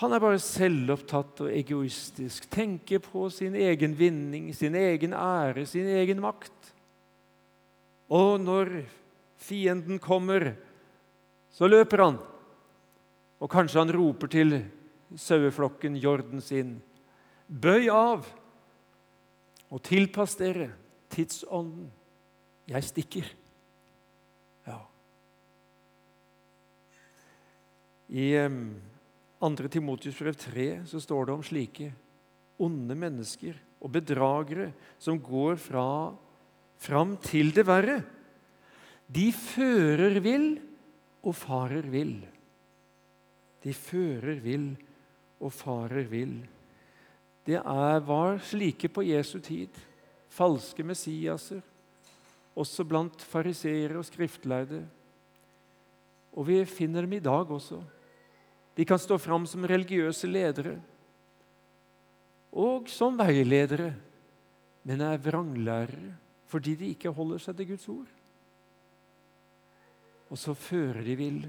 Han 0.01 0.13
er 0.13 0.21
bare 0.21 0.41
selvopptatt 0.41 1.43
og 1.45 1.51
egoistisk, 1.53 2.45
tenker 2.53 3.01
på 3.05 3.27
sin 3.33 3.55
egen 3.57 3.93
vinning, 3.97 4.49
sin 4.53 4.75
egen 4.77 5.13
ære, 5.17 5.65
sin 5.69 5.89
egen 5.89 6.21
makt. 6.21 6.73
Og 8.13 8.41
når 8.41 8.79
fienden 9.41 10.01
kommer, 10.01 10.51
så 11.53 11.69
løper 11.69 12.05
han. 12.05 12.19
Og 13.37 13.51
kanskje 13.51 13.83
han 13.83 13.93
roper 13.93 14.31
til 14.33 14.57
saueflokken, 15.17 15.97
jorden 16.01 16.41
sin, 16.43 16.77
bøy 17.47 17.87
av 17.93 18.25
og 19.71 19.83
tilpass 19.85 20.35
dere 20.39 20.71
tidsånden. 21.13 21.89
Jeg 22.67 22.83
stikker. 22.83 23.29
Ja. 24.67 24.81
I 28.11 28.27
um, 28.43 28.75
2. 29.39 29.69
Timotius 29.71 30.19
brev 30.19 30.35
3 30.35 30.67
så 30.89 30.99
står 31.03 31.27
det 31.27 31.35
om 31.37 31.45
slike 31.45 31.91
onde 32.63 32.97
mennesker 32.97 33.57
og 33.77 33.93
bedragere 33.93 34.71
som 34.99 35.19
går 35.21 35.59
fra, 35.61 36.13
fram 36.81 37.15
til 37.21 37.53
det 37.55 37.67
verre. 37.67 38.01
De 39.07 39.29
fører 39.31 40.17
vill 40.23 40.49
og 41.23 41.35
farer 41.37 41.85
vill. 41.91 42.17
De 43.63 43.73
fører 43.73 44.41
vill 44.43 44.69
og 45.39 45.53
farer 45.53 46.07
vill. 46.09 46.39
Det 47.47 47.57
er, 47.59 47.99
var 48.03 48.41
slike 48.43 48.89
på 48.91 49.05
Jesu 49.07 49.39
tid. 49.39 49.71
Falske 50.29 50.83
Messiaser, 50.83 51.61
også 52.57 52.83
blant 52.85 53.21
fariseere 53.23 53.97
og 53.97 54.05
skriftlærde. 54.05 54.83
Og 56.37 56.47
vi 56.49 56.59
finner 56.69 57.05
dem 57.07 57.15
i 57.17 57.23
dag 57.23 57.49
også. 57.49 57.79
De 58.77 58.85
kan 58.85 58.99
stå 59.01 59.17
fram 59.17 59.47
som 59.49 59.65
religiøse 59.65 60.29
ledere 60.29 60.75
og 62.57 62.87
som 62.89 63.17
veiledere, 63.19 63.91
men 64.87 65.01
er 65.03 65.19
vranglærere 65.21 66.15
fordi 66.47 66.77
de 66.79 66.93
ikke 66.93 67.11
holder 67.11 67.41
seg 67.43 67.57
til 67.57 67.67
Guds 67.73 67.87
ord. 67.91 68.11
Og 70.31 70.39
så 70.39 70.53
fører 70.55 71.01
de 71.03 71.15
vill, 71.19 71.41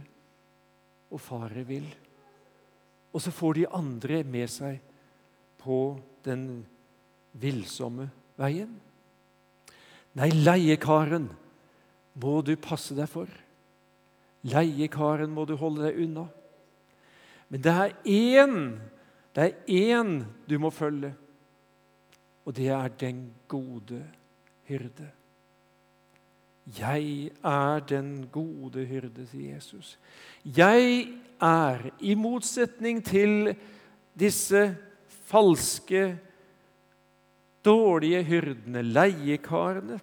og 1.11 1.21
fare 1.23 1.65
vil. 1.67 1.87
Og 3.13 3.23
så 3.23 3.33
får 3.33 3.59
de 3.59 3.69
andre 3.75 4.23
med 4.25 4.51
seg 4.53 4.81
på 5.59 5.99
den 6.27 6.63
villsomme 7.39 8.09
veien. 8.39 8.71
Nei, 10.19 10.31
leiekaren 10.33 11.29
må 12.19 12.41
du 12.43 12.55
passe 12.61 12.97
deg 12.97 13.09
for. 13.11 13.31
Leiekaren 14.49 15.33
må 15.35 15.45
du 15.49 15.55
holde 15.59 15.87
deg 15.89 16.01
unna. 16.05 16.27
Men 17.49 17.65
det 17.65 17.75
er 17.75 17.95
én, 18.05 18.57
det 19.35 19.45
er 19.47 19.93
én 19.95 20.19
du 20.49 20.59
må 20.61 20.71
følge, 20.75 21.15
og 22.45 22.57
det 22.57 22.69
er 22.75 22.93
den 23.01 23.23
gode 23.49 24.03
hyrde. 24.69 25.09
'Jeg 26.69 27.31
er 27.45 27.81
den 27.81 28.29
gode 28.33 28.85
hyrde', 28.85 29.27
sier 29.27 29.55
Jesus. 29.55 29.99
Jeg 30.45 31.09
er, 31.41 31.91
i 32.01 32.15
motsetning 32.15 33.05
til 33.05 33.57
disse 34.19 34.77
falske, 35.09 36.19
dårlige 37.65 38.23
hyrdene, 38.23 38.83
leiekarene 38.83 40.01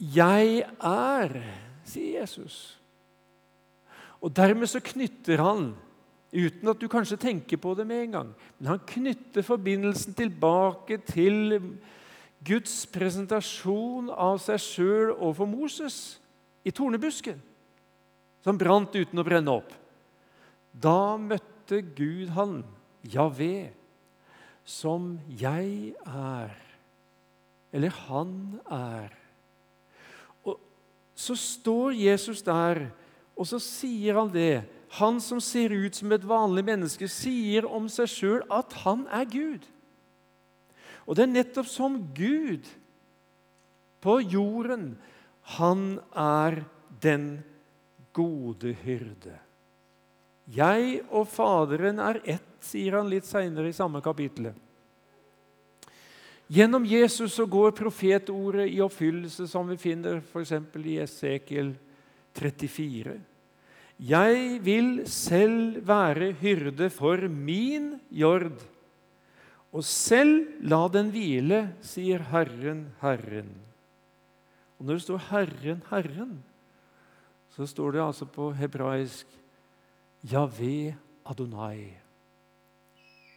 Jeg 0.00 0.62
er, 0.82 1.42
sier 1.84 2.20
Jesus. 2.20 2.78
Og 4.20 4.36
dermed 4.36 4.66
så 4.66 4.80
knytter 4.80 5.42
han, 5.42 5.74
uten 6.32 6.68
at 6.68 6.80
du 6.80 6.88
kanskje 6.88 7.16
tenker 7.16 7.56
på 7.56 7.74
det 7.74 7.86
med 7.86 8.02
en 8.02 8.12
gang, 8.12 8.30
men 8.58 8.68
han 8.72 8.84
knytter 8.86 9.42
forbindelsen 9.42 10.14
tilbake 10.14 10.98
til 11.06 11.58
Guds 12.42 12.82
presentasjon 12.90 14.10
av 14.10 14.40
seg 14.42 14.58
sjøl 14.62 15.12
overfor 15.12 15.46
Moses 15.46 15.96
i 16.66 16.72
tornebusken, 16.74 17.38
som 18.42 18.58
brant 18.58 18.94
uten 18.96 19.22
å 19.22 19.26
brenne 19.26 19.54
opp. 19.54 19.70
Da 20.72 21.14
møtte 21.20 21.82
Gud 21.94 22.32
han, 22.34 22.62
Javé, 23.06 23.70
som 24.64 25.16
jeg 25.26 25.92
er, 26.06 26.54
eller 27.72 27.94
han 28.06 28.34
er. 28.70 29.12
Og 30.46 30.58
Så 31.14 31.36
står 31.38 31.94
Jesus 31.98 32.42
der, 32.42 32.88
og 33.36 33.46
så 33.46 33.58
sier 33.62 34.18
han 34.18 34.32
det. 34.32 34.64
Han 34.98 35.20
som 35.24 35.40
ser 35.40 35.72
ut 35.72 35.94
som 35.96 36.12
et 36.12 36.24
vanlig 36.26 36.64
menneske, 36.66 37.08
sier 37.08 37.64
om 37.64 37.88
seg 37.88 38.10
sjøl 38.10 38.42
at 38.52 38.74
han 38.82 39.06
er 39.08 39.24
Gud. 39.30 39.62
Og 41.06 41.16
det 41.18 41.26
er 41.26 41.32
nettopp 41.32 41.68
som 41.70 41.98
Gud 42.16 42.68
på 44.02 44.18
jorden. 44.20 44.92
Han 45.58 46.00
er 46.14 46.62
den 47.02 47.42
gode 48.14 48.74
hyrde. 48.84 49.38
Jeg 50.52 51.00
og 51.10 51.28
Faderen 51.30 52.00
er 52.02 52.20
ett, 52.26 52.48
sier 52.62 52.98
han 52.98 53.10
litt 53.10 53.26
seinere 53.26 53.70
i 53.70 53.76
samme 53.76 54.02
kapittel. 54.04 54.50
Gjennom 56.52 56.84
Jesus 56.84 57.38
så 57.38 57.46
går 57.48 57.72
profetordet 57.72 58.66
i 58.68 58.80
oppfyllelse, 58.84 59.46
som 59.48 59.70
vi 59.70 59.78
finner 59.80 60.20
f.eks. 60.20 60.52
i 60.84 60.98
Esekiel 61.00 61.72
34. 62.36 63.14
Jeg 64.02 64.58
vil 64.64 64.90
selv 65.08 65.78
være 65.86 66.32
hyrde 66.42 66.90
for 66.92 67.22
min 67.30 67.94
jord 68.10 68.50
og 69.72 69.84
selv 69.88 70.60
la 70.68 70.84
den 70.92 71.08
hvile, 71.14 71.62
sier 71.80 72.20
Herren, 72.28 72.90
Herren. 73.00 73.54
Og 74.78 74.86
når 74.86 74.98
det 74.98 75.02
står 75.02 75.18
'Herren, 75.18 75.82
Herren', 75.90 76.42
så 77.48 77.66
står 77.66 77.90
det 77.92 78.02
altså 78.02 78.24
på 78.24 78.52
hebraisk 78.52 79.26
'Javé 80.24 80.94
Adonai', 81.24 81.96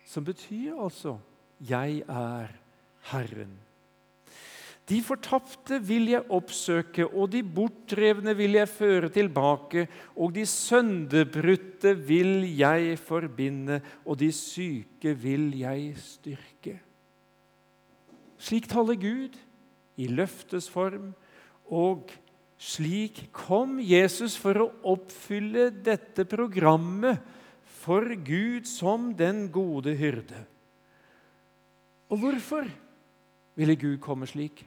som 0.06 0.26
betyr 0.26 0.76
altså 0.84 1.18
'Jeg 1.62 2.04
er 2.08 2.48
Herren'. 3.12 3.60
De 4.86 5.00
fortapte 5.02 5.80
vil 5.82 6.12
jeg 6.12 6.28
oppsøke, 6.30 7.08
og 7.08 7.32
de 7.34 7.42
bortdrevne 7.42 8.36
vil 8.38 8.60
jeg 8.60 8.70
føre 8.70 9.10
tilbake. 9.10 9.88
Og 10.14 10.36
de 10.36 10.44
sønderbrutte 10.46 11.96
vil 12.06 12.46
jeg 12.58 13.00
forbinde, 13.02 13.80
og 14.06 14.20
de 14.22 14.30
syke 14.32 15.16
vil 15.18 15.50
jeg 15.58 15.96
styrke. 15.98 16.76
Slik 18.38 18.70
taler 18.70 19.00
Gud 19.02 19.40
i 19.98 20.06
løftes 20.12 20.70
form, 20.70 21.16
og 21.66 22.12
slik 22.62 23.24
kom 23.34 23.80
Jesus 23.82 24.36
for 24.38 24.60
å 24.62 24.70
oppfylle 24.94 25.72
dette 25.82 26.28
programmet 26.30 27.24
for 27.82 28.06
Gud 28.28 28.70
som 28.70 29.10
den 29.18 29.48
gode 29.54 29.96
hyrde. 29.98 30.46
Og 32.14 32.22
hvorfor 32.22 32.70
ville 33.58 33.76
Gud 33.82 33.98
komme 34.04 34.30
slik? 34.30 34.62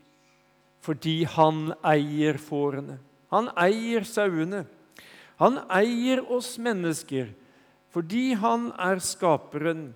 Fordi 0.88 1.26
han 1.28 1.74
eier 1.84 2.38
fårene. 2.40 2.96
Han 3.28 3.50
eier 3.60 4.06
sauene. 4.08 4.64
Han 5.36 5.60
eier 5.68 6.22
oss 6.32 6.54
mennesker. 6.56 7.28
Fordi 7.92 8.32
han 8.40 8.70
er 8.80 9.00
skaperen, 9.04 9.90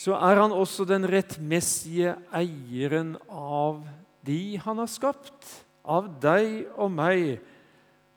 så 0.00 0.14
er 0.16 0.40
han 0.40 0.52
også 0.56 0.86
den 0.88 1.04
rettmessige 1.08 2.14
eieren 2.32 3.18
av 3.28 3.82
de 4.24 4.56
han 4.64 4.80
har 4.80 4.88
skapt. 4.88 5.44
Av 5.84 6.08
deg 6.22 6.70
og 6.76 6.92
meg 6.92 7.40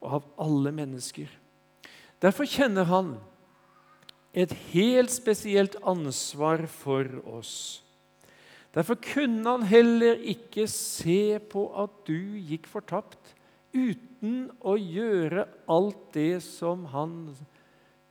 og 0.03 0.17
av 0.19 0.25
alle 0.45 0.71
mennesker. 0.75 1.27
Derfor 2.23 2.47
kjenner 2.47 2.87
han 2.87 3.15
et 4.31 4.51
helt 4.71 5.11
spesielt 5.11 5.75
ansvar 5.83 6.65
for 6.71 7.07
oss. 7.27 7.83
Derfor 8.73 8.97
kunne 8.97 9.45
han 9.45 9.65
heller 9.69 10.17
ikke 10.17 10.65
se 10.71 11.37
på 11.51 11.67
at 11.83 11.99
du 12.07 12.39
gikk 12.41 12.65
fortapt, 12.71 13.35
uten 13.73 14.47
å 14.61 14.75
gjøre 14.77 15.45
alt 15.71 16.07
det 16.15 16.41
som 16.45 16.87
han 16.93 17.13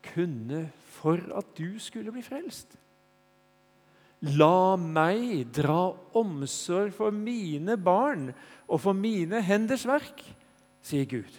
kunne 0.06 0.68
for 0.98 1.22
at 1.34 1.50
du 1.58 1.78
skulle 1.82 2.14
bli 2.14 2.22
frelst. 2.26 2.76
La 4.38 4.78
meg 4.78 5.48
dra 5.50 5.90
omsorg 6.18 6.92
for 6.94 7.14
mine 7.14 7.74
barn 7.74 8.28
og 8.68 8.84
for 8.84 8.94
mine 8.94 9.40
henders 9.42 9.82
verk, 9.88 10.22
sier 10.82 11.08
Gud. 11.10 11.32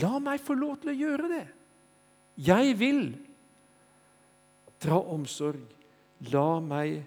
La 0.00 0.16
meg 0.22 0.40
få 0.42 0.56
lov 0.56 0.78
til 0.80 0.94
å 0.94 0.96
gjøre 0.96 1.28
det. 1.28 1.44
Jeg 2.40 2.72
vil 2.80 3.02
dra 4.82 4.96
omsorg. 5.12 5.60
La 6.32 6.56
meg 6.64 7.04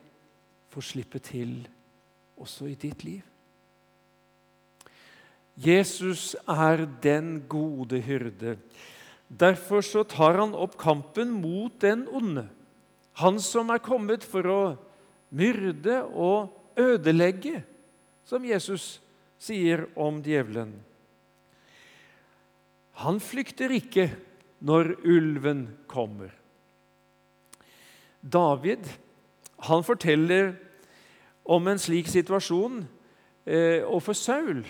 få 0.77 0.84
slippe 0.86 1.17
til 1.24 1.63
også 2.38 2.67
i 2.69 2.75
ditt 2.77 3.01
liv. 3.01 3.24
Jesus 5.57 6.36
er 6.46 6.84
den 7.01 7.39
gode 7.50 7.98
hyrde. 8.05 8.60
Derfor 9.25 9.81
så 9.81 10.03
tar 10.05 10.38
han 10.38 10.53
opp 10.53 10.75
kampen 10.77 11.31
mot 11.41 11.74
den 11.81 12.03
onde. 12.13 12.46
Han 13.17 13.39
som 13.41 13.74
er 13.74 13.81
kommet 13.81 14.22
for 14.22 14.46
å 14.46 14.60
myrde 15.34 16.03
og 16.13 16.53
ødelegge, 16.77 17.63
som 18.22 18.46
Jesus 18.46 19.00
sier 19.41 19.88
om 19.98 20.22
djevelen. 20.22 20.75
Han 23.01 23.17
flykter 23.17 23.74
ikke 23.74 24.12
når 24.62 24.93
ulven 25.01 25.65
kommer. 25.89 26.29
David 28.21 28.86
han 29.65 29.82
forteller 29.82 30.54
om 31.47 31.67
en 31.71 31.79
slik 31.79 32.10
situasjon 32.12 32.81
eh, 33.47 33.86
overfor 33.88 34.17
Saul. 34.19 34.62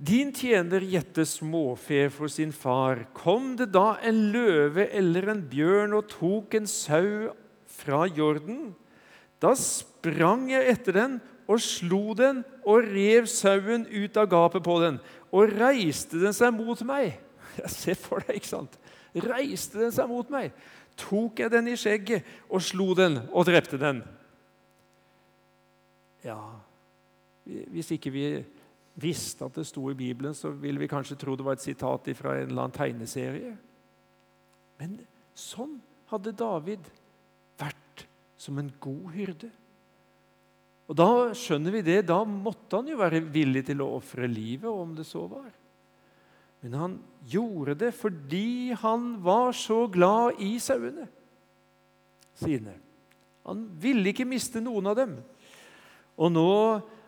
Din 0.00 0.30
tjener 0.32 0.80
gjette 0.86 1.26
småfe 1.28 2.06
for 2.14 2.30
sin 2.32 2.54
far. 2.56 3.02
Kom 3.12 3.52
det 3.58 3.68
da 3.74 3.98
en 4.06 4.30
løve 4.32 4.86
eller 4.96 5.28
en 5.28 5.42
bjørn 5.50 5.96
og 5.98 6.06
tok 6.08 6.56
en 6.56 6.68
sau 6.70 7.34
fra 7.68 8.06
jorden? 8.08 8.70
Da 9.42 9.52
sprang 9.58 10.46
jeg 10.52 10.70
etter 10.72 10.96
den 10.96 11.18
og 11.50 11.60
slo 11.60 12.14
den 12.16 12.40
og 12.62 12.86
rev 12.86 13.28
sauen 13.28 13.84
ut 13.90 14.16
av 14.16 14.30
gapet 14.30 14.64
på 14.64 14.78
den. 14.80 15.00
Og 15.34 15.52
reiste 15.52 16.20
den 16.22 16.36
seg 16.36 16.54
mot 16.54 16.80
meg. 16.86 17.18
Jeg 17.60 17.70
ser 17.74 17.98
for 17.98 18.22
deg, 18.22 18.38
ikke 18.38 18.48
sant? 18.48 18.76
Reiste 19.10 19.82
den 19.82 19.92
seg 19.92 20.08
mot 20.08 20.28
meg. 20.32 20.54
Tok 21.00 21.40
jeg 21.42 21.50
den 21.50 21.68
i 21.72 21.76
skjegget 21.78 22.26
og 22.48 22.62
slo 22.62 22.92
den 22.94 23.18
og 23.26 23.48
drepte 23.48 23.78
den. 23.80 24.02
Ja, 26.24 26.40
Hvis 27.44 27.90
ikke 27.96 28.12
vi 28.12 28.24
visste 29.00 29.46
at 29.46 29.56
det 29.56 29.64
sto 29.66 29.86
i 29.90 29.96
Bibelen, 29.96 30.34
så 30.36 30.50
ville 30.52 30.80
vi 30.82 30.90
kanskje 30.90 31.16
tro 31.18 31.36
det 31.36 31.44
var 31.46 31.56
et 31.56 31.64
sitat 31.64 32.10
fra 32.18 32.36
en 32.36 32.50
eller 32.50 32.66
annen 32.66 32.76
tegneserie. 32.76 33.54
Men 34.80 34.98
sånn 35.34 35.78
hadde 36.12 36.36
David 36.36 36.84
vært 37.60 38.04
som 38.40 38.58
en 38.60 38.70
god 38.80 39.08
hyrde. 39.14 39.50
Og 40.90 40.96
Da 40.98 41.30
skjønner 41.38 41.76
vi 41.76 41.84
det. 41.86 42.00
Da 42.08 42.18
måtte 42.26 42.80
han 42.80 42.88
jo 42.90 42.98
være 42.98 43.22
villig 43.22 43.62
til 43.68 43.82
å 43.84 43.92
ofre 44.00 44.26
livet, 44.26 44.68
om 44.68 44.94
det 44.98 45.06
så 45.06 45.22
var. 45.30 45.50
Men 46.60 46.76
han 46.76 46.96
gjorde 47.30 47.76
det 47.86 47.92
fordi 47.96 48.74
han 48.76 49.14
var 49.24 49.54
så 49.56 49.86
glad 49.92 50.42
i 50.44 50.58
sauene 50.60 51.06
sine. 52.36 52.74
Han 53.46 53.64
ville 53.80 54.10
ikke 54.12 54.28
miste 54.28 54.60
noen 54.60 54.90
av 54.90 54.98
dem. 54.98 55.14
Og 56.20 56.32
nå 56.32 56.52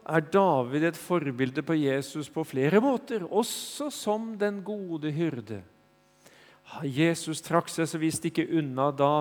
er 0.09 0.25
David 0.33 0.88
et 0.88 0.98
forbilde 0.98 1.62
på 1.62 1.77
Jesus 1.77 2.31
på 2.33 2.44
flere 2.48 2.81
måter, 2.83 3.27
også 3.29 3.90
som 3.92 4.33
den 4.40 4.62
gode 4.64 5.12
hyrde. 5.14 5.61
Jesus 6.88 7.42
trakk 7.44 7.68
seg 7.68 7.88
så 7.90 8.01
visst 8.01 8.25
ikke 8.25 8.48
unna 8.59 8.88
da 8.96 9.12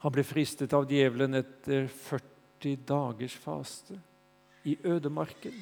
han 0.00 0.12
ble 0.14 0.24
fristet 0.24 0.72
av 0.76 0.86
djevelen 0.88 1.36
etter 1.36 1.90
40 1.90 2.78
dagers 2.88 3.36
faste 3.36 3.98
i 4.66 4.76
ødemarken. 4.86 5.54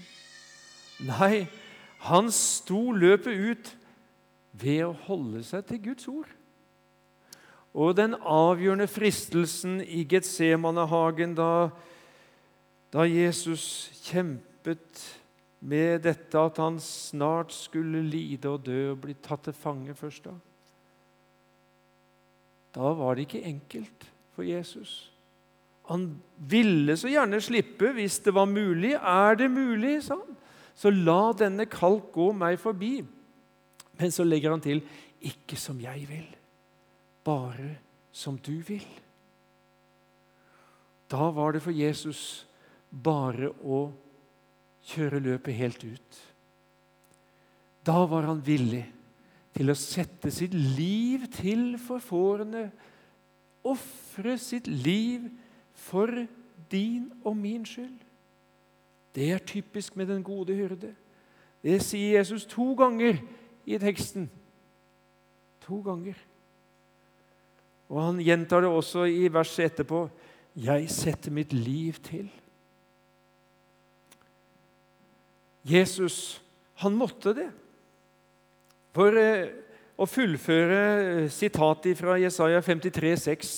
Nei, 1.04 1.46
han 2.06 2.30
sto 2.32 2.92
løpet 2.94 3.34
ut 3.34 3.72
ved 4.54 4.84
å 4.86 4.94
holde 5.08 5.42
seg 5.46 5.66
til 5.68 5.82
Guds 5.88 6.08
ord. 6.12 6.30
Og 7.74 7.96
den 7.98 8.14
avgjørende 8.14 8.86
fristelsen 8.86 9.80
i 9.82 10.04
Getsemanehagen 10.06 11.34
da 11.34 11.72
da 12.94 13.04
Jesus 13.10 13.90
kjempet 14.06 15.02
med 15.64 16.04
dette 16.04 16.38
at 16.38 16.60
han 16.62 16.76
snart 16.82 17.50
skulle 17.54 18.04
lide 18.06 18.52
og 18.52 18.62
dø 18.68 18.92
og 18.92 19.00
bli 19.02 19.16
tatt 19.18 19.48
til 19.48 19.56
fange 19.56 19.96
først 19.98 20.28
da. 20.28 20.34
Da 22.74 22.92
var 22.94 23.14
det 23.14 23.26
ikke 23.26 23.42
enkelt 23.50 24.06
for 24.34 24.46
Jesus. 24.46 25.10
Han 25.90 26.06
ville 26.38 26.96
så 26.96 27.10
gjerne 27.10 27.42
slippe 27.42 27.90
hvis 27.96 28.20
det 28.24 28.34
var 28.34 28.48
mulig. 28.50 28.94
Er 28.94 29.36
det 29.38 29.50
mulig, 29.50 29.98
sa 30.06 30.18
han, 30.18 30.38
så 30.74 30.90
la 30.90 31.32
denne 31.38 31.66
kalk 31.70 32.10
gå 32.14 32.30
meg 32.34 32.58
forbi. 32.62 32.96
Men 33.98 34.14
så 34.14 34.26
legger 34.26 34.54
han 34.54 34.62
til 34.64 34.82
ikke 35.24 35.56
som 35.58 35.78
jeg 35.80 36.06
vil, 36.08 36.26
bare 37.24 37.76
som 38.12 38.38
du 38.38 38.56
vil. 38.66 38.86
Da 41.10 41.30
var 41.30 41.54
det 41.54 41.62
for 41.62 41.74
Jesus 41.74 42.44
bare 43.02 43.50
å 43.64 43.88
kjøre 44.84 45.22
løpet 45.24 45.58
helt 45.58 45.84
ut. 45.84 46.20
Da 47.84 48.04
var 48.08 48.28
han 48.28 48.42
villig 48.44 48.84
til 49.54 49.70
å 49.70 49.78
sette 49.78 50.32
sitt 50.34 50.54
liv 50.54 51.26
til 51.34 51.74
for 51.80 52.02
fårene, 52.02 52.68
ofre 53.64 54.36
sitt 54.40 54.66
liv 54.68 55.26
for 55.86 56.10
din 56.70 57.10
og 57.24 57.36
min 57.38 57.64
skyld. 57.68 58.00
Det 59.14 59.30
er 59.30 59.46
typisk 59.46 59.96
med 59.96 60.10
den 60.10 60.24
gode 60.26 60.56
hyrde. 60.56 60.90
Det 61.62 61.78
sier 61.82 62.18
Jesus 62.18 62.46
to 62.50 62.72
ganger 62.76 63.20
i 63.64 63.78
teksten. 63.80 64.26
To 65.64 65.78
ganger. 65.86 66.18
Og 67.88 68.00
han 68.02 68.18
gjentar 68.20 68.64
det 68.64 68.72
også 68.72 69.06
i 69.08 69.28
verset 69.32 69.70
etterpå. 69.70 70.06
Jeg 70.58 70.90
setter 70.92 71.32
mitt 71.34 71.52
liv 71.54 72.00
til. 72.04 72.26
Jesus, 75.64 76.42
han 76.74 76.96
måtte 76.96 77.32
det. 77.36 77.48
For 78.94 79.16
eh, 79.18 79.48
å 79.96 80.06
fullføre 80.08 80.80
eh, 81.24 81.30
sitatet 81.32 81.98
fra 81.98 82.18
Jesaja 82.20 82.60
53, 82.62 83.14
6. 83.24 83.54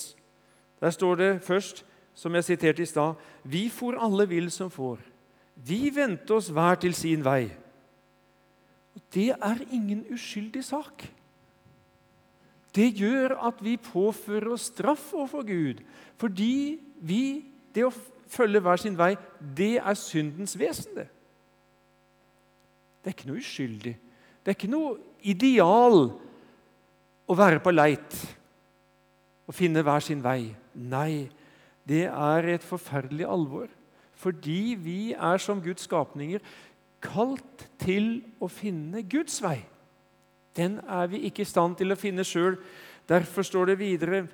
Der 0.80 0.94
står 0.94 1.20
det 1.20 1.30
først, 1.44 1.82
som 2.16 2.34
jeg 2.38 2.46
siterte 2.46 2.84
i 2.84 2.88
stad, 2.88 3.14
Vi 3.42 3.68
for 3.68 3.98
alle 4.00 4.28
vill 4.28 4.50
som 4.50 4.70
får. 4.70 4.98
Vi 5.56 5.90
vendte 5.94 6.34
oss 6.36 6.48
hver 6.52 6.78
til 6.80 6.94
sin 6.94 7.24
vei. 7.24 7.50
Og 8.94 9.02
Det 9.12 9.30
er 9.30 9.66
ingen 9.72 10.06
uskyldig 10.12 10.64
sak. 10.64 11.08
Det 12.74 12.92
gjør 12.92 13.38
at 13.48 13.60
vi 13.64 13.76
påfører 13.76 14.52
oss 14.52 14.68
straff 14.68 15.12
overfor 15.14 15.42
Gud, 15.48 15.80
fordi 16.20 16.78
vi, 17.00 17.44
det 17.74 17.86
å 17.86 17.92
følge 18.28 18.60
hver 18.60 18.76
sin 18.76 18.98
vei, 18.98 19.14
det 19.40 19.78
er 19.80 19.96
syndens 19.96 20.58
vesen. 20.58 20.92
Det 20.96 21.08
Det 23.06 23.12
er 23.12 23.14
ikke 23.20 23.28
noe 23.28 23.38
uskyldig. 23.38 23.90
Det 24.42 24.50
er 24.50 24.56
ikke 24.56 24.68
noe 24.72 24.96
ideal 25.22 26.08
å 27.30 27.34
være 27.38 27.60
på 27.62 27.70
leit 27.70 28.16
og 29.46 29.54
finne 29.54 29.84
hver 29.86 30.02
sin 30.02 30.24
vei. 30.24 30.48
Nei, 30.74 31.28
det 31.86 32.08
er 32.10 32.48
et 32.50 32.66
forferdelig 32.66 33.28
alvor. 33.30 33.68
Fordi 34.18 34.74
vi 34.82 34.98
er 35.14 35.38
som 35.38 35.60
Guds 35.62 35.86
skapninger 35.86 36.42
kalt 37.04 37.68
til 37.78 38.24
å 38.42 38.48
finne 38.50 39.04
Guds 39.06 39.38
vei. 39.44 39.60
Den 40.58 40.80
er 40.82 41.06
vi 41.12 41.20
ikke 41.28 41.44
i 41.44 41.48
stand 41.52 41.76
til 41.78 41.94
å 41.94 41.98
finne 42.00 42.26
sjøl. 42.26 42.56
Derfor 43.06 43.46
står 43.46 43.70
det 43.70 43.78
videre 43.84 44.24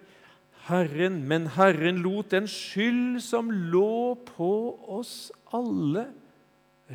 Herren, 0.71 1.21
men 1.29 1.51
Herren 1.59 2.01
lot 2.01 2.33
den 2.33 2.49
skyld 2.49 3.21
som 3.21 3.53
lå 3.53 4.15
på 4.33 4.53
oss 4.97 5.29
alle, 5.53 6.07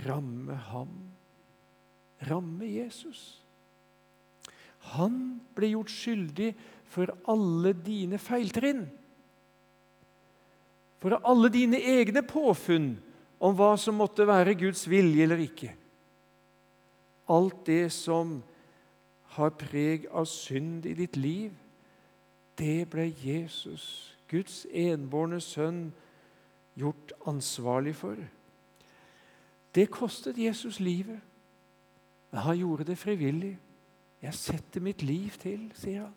ramme 0.08 0.58
ham. 0.72 0.98
Ramme 2.26 2.66
Jesus. 2.66 3.42
Han 4.96 5.38
ble 5.56 5.74
gjort 5.76 5.92
skyldig 5.94 6.54
for 6.90 7.12
alle 7.30 7.74
dine 7.86 8.18
feiltrinn. 8.22 8.86
For 10.98 11.20
alle 11.20 11.52
dine 11.54 11.78
egne 11.78 12.24
påfunn 12.26 12.96
om 13.38 13.54
hva 13.58 13.76
som 13.78 14.00
måtte 14.00 14.26
være 14.26 14.58
Guds 14.58 14.88
vilje 14.90 15.28
eller 15.28 15.44
ikke. 15.44 15.74
Alt 17.30 17.66
det 17.68 17.92
som 17.94 18.40
har 19.38 19.54
preg 19.60 20.08
av 20.10 20.26
synd 20.32 20.88
i 20.90 20.96
ditt 20.98 21.20
liv, 21.20 21.52
det 22.58 22.88
ble 22.90 23.12
Jesus, 23.22 24.16
Guds 24.32 24.64
enbårne 24.74 25.38
sønn, 25.44 25.92
gjort 26.78 27.14
ansvarlig 27.30 27.94
for. 27.98 28.18
Det 29.76 29.90
kostet 29.94 30.40
Jesus 30.42 30.80
livet, 30.82 31.20
han 32.44 32.58
gjorde 32.58 32.88
det 32.90 32.98
frivillig. 32.98 33.58
Jeg 34.22 34.34
setter 34.34 34.84
mitt 34.84 35.04
liv 35.06 35.36
til, 35.42 35.68
sier 35.78 36.08
han, 36.08 36.16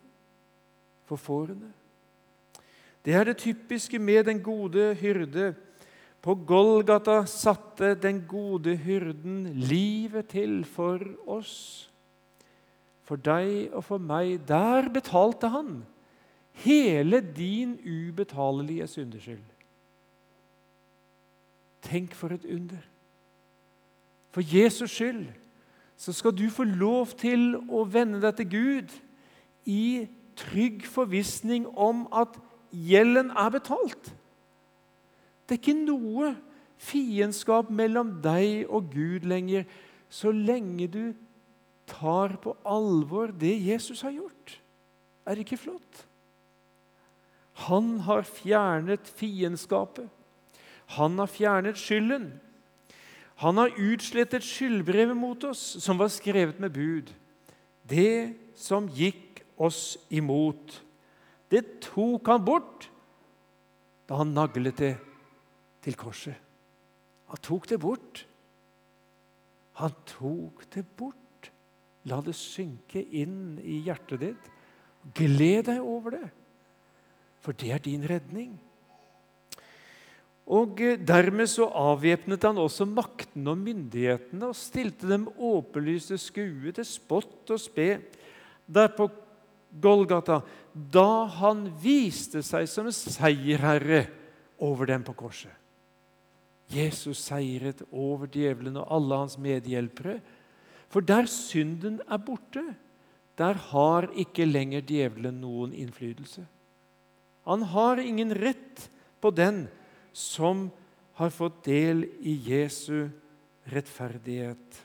for 1.05 1.21
fårene. 1.21 1.71
Det 3.05 3.13
er 3.17 3.29
det 3.29 3.37
typiske 3.41 3.99
med 3.99 4.25
den 4.29 4.41
gode 4.43 4.93
hyrde. 5.01 5.53
På 6.21 6.35
Golgata 6.35 7.23
satte 7.25 7.95
den 7.97 8.23
gode 8.29 8.75
hyrden 8.77 9.47
livet 9.57 10.27
til 10.33 10.61
for 10.65 11.01
oss 11.25 11.91
for 13.11 13.19
deg 13.19 13.73
og 13.75 13.83
for 13.83 13.99
meg. 13.99 14.37
Der 14.47 14.87
betalte 14.93 15.49
han 15.51 15.81
hele 16.63 17.19
din 17.35 17.75
ubetalelige 17.83 18.87
syndeskyld. 18.87 19.43
Tenk 21.83 22.15
for 22.15 22.31
et 22.31 22.45
under. 22.45 22.79
For 24.31 24.45
Jesus 24.45 24.93
skyld 24.95 25.25
så 26.01 26.13
skal 26.17 26.33
du 26.33 26.47
få 26.49 26.65
lov 26.65 27.11
til 27.19 27.59
å 27.69 27.83
vende 27.85 28.21
deg 28.23 28.39
til 28.39 28.47
Gud 28.49 28.93
i 29.69 30.07
trygg 30.39 30.87
forvissning 30.89 31.67
om 31.77 32.07
at 32.09 32.39
gjelden 32.73 33.29
er 33.37 33.51
betalt. 33.53 34.09
Det 35.45 35.59
er 35.59 35.61
ikke 35.61 35.77
noe 35.77 36.31
fiendskap 36.81 37.69
mellom 37.69 38.15
deg 38.23 38.65
og 38.65 38.89
Gud 38.95 39.27
lenger 39.29 39.67
så 40.09 40.33
lenge 40.33 40.89
du 40.89 41.03
tar 41.91 42.33
på 42.41 42.55
alvor 42.65 43.35
det 43.37 43.53
Jesus 43.61 44.01
har 44.01 44.15
gjort. 44.15 44.57
Er 45.27 45.37
det 45.37 45.45
ikke 45.45 45.65
flott? 45.67 46.05
Han 47.67 47.99
har 48.07 48.25
fjernet 48.25 49.05
fiendskapet. 49.19 50.09
Han 50.97 51.19
har 51.21 51.29
fjernet 51.29 51.77
skylden. 51.77 52.31
Han 53.41 53.57
har 53.57 53.73
utslettet 53.81 54.45
skyldbrevet 54.45 55.17
mot 55.17 55.43
oss, 55.49 55.61
som 55.81 55.97
var 55.97 56.11
skrevet 56.13 56.59
med 56.61 56.73
bud. 56.75 57.09
Det 57.89 58.37
som 58.55 58.89
gikk 58.93 59.41
oss 59.57 59.97
imot. 60.13 60.77
Det 61.49 61.63
tok 61.83 62.29
han 62.29 62.45
bort 62.45 62.87
da 64.09 64.19
han 64.19 64.33
naglet 64.35 64.77
det 64.77 64.93
til 65.81 65.97
korset. 65.97 66.37
Han 67.31 67.41
tok 67.41 67.69
det 67.71 67.79
bort. 67.81 68.25
Han 69.79 69.93
tok 70.05 70.65
det 70.75 70.83
bort. 70.99 71.49
La 72.09 72.19
det 72.25 72.35
synke 72.37 73.01
inn 73.01 73.55
i 73.61 73.81
hjertet 73.85 74.21
ditt. 74.21 74.49
Gled 75.17 75.65
deg 75.69 75.81
over 75.81 76.13
det, 76.13 76.27
for 77.41 77.57
det 77.57 77.71
er 77.73 77.81
din 77.81 78.03
redning. 78.05 78.51
Og 80.49 80.81
eh, 80.81 80.97
Dermed 80.97 81.49
så 81.49 81.67
avvæpnet 81.69 82.47
han 82.47 82.59
også 82.61 82.87
maktene 82.89 83.53
og 83.53 83.61
myndighetene 83.61 84.49
og 84.49 84.57
stilte 84.57 85.09
dem 85.09 85.27
åpenlyste 85.37 86.17
skue 86.21 86.73
til 86.75 86.87
spott 86.87 87.53
og 87.53 87.61
spe 87.61 87.93
der 88.71 88.91
på 88.95 89.09
Golgata, 89.81 90.41
da 90.73 91.25
han 91.39 91.65
viste 91.79 92.41
seg 92.43 92.67
som 92.67 92.89
seierherre 92.91 94.05
over 94.59 94.89
dem 94.89 95.03
på 95.07 95.15
korset. 95.15 95.51
Jesus 96.71 97.19
seiret 97.27 97.81
over 97.91 98.29
djevelen 98.31 98.77
og 98.79 98.87
alle 98.95 99.19
hans 99.23 99.37
medhjelpere 99.39 100.19
for 100.91 101.03
der 101.03 101.27
synden 101.31 102.01
er 102.03 102.19
borte, 102.19 102.63
der 103.39 103.55
har 103.71 104.09
ikke 104.19 104.45
lenger 104.45 104.83
djevelen 104.83 105.39
noen 105.41 105.71
innflytelse. 105.73 106.43
Han 107.47 107.63
har 107.71 108.01
ingen 108.03 108.33
rett 108.35 108.89
på 109.23 109.31
den 109.33 109.63
som 110.13 110.69
har 111.19 111.33
fått 111.33 111.63
del 111.67 112.05
i 112.19 112.35
Jesu 112.47 113.09
rettferdighet. 113.71 114.81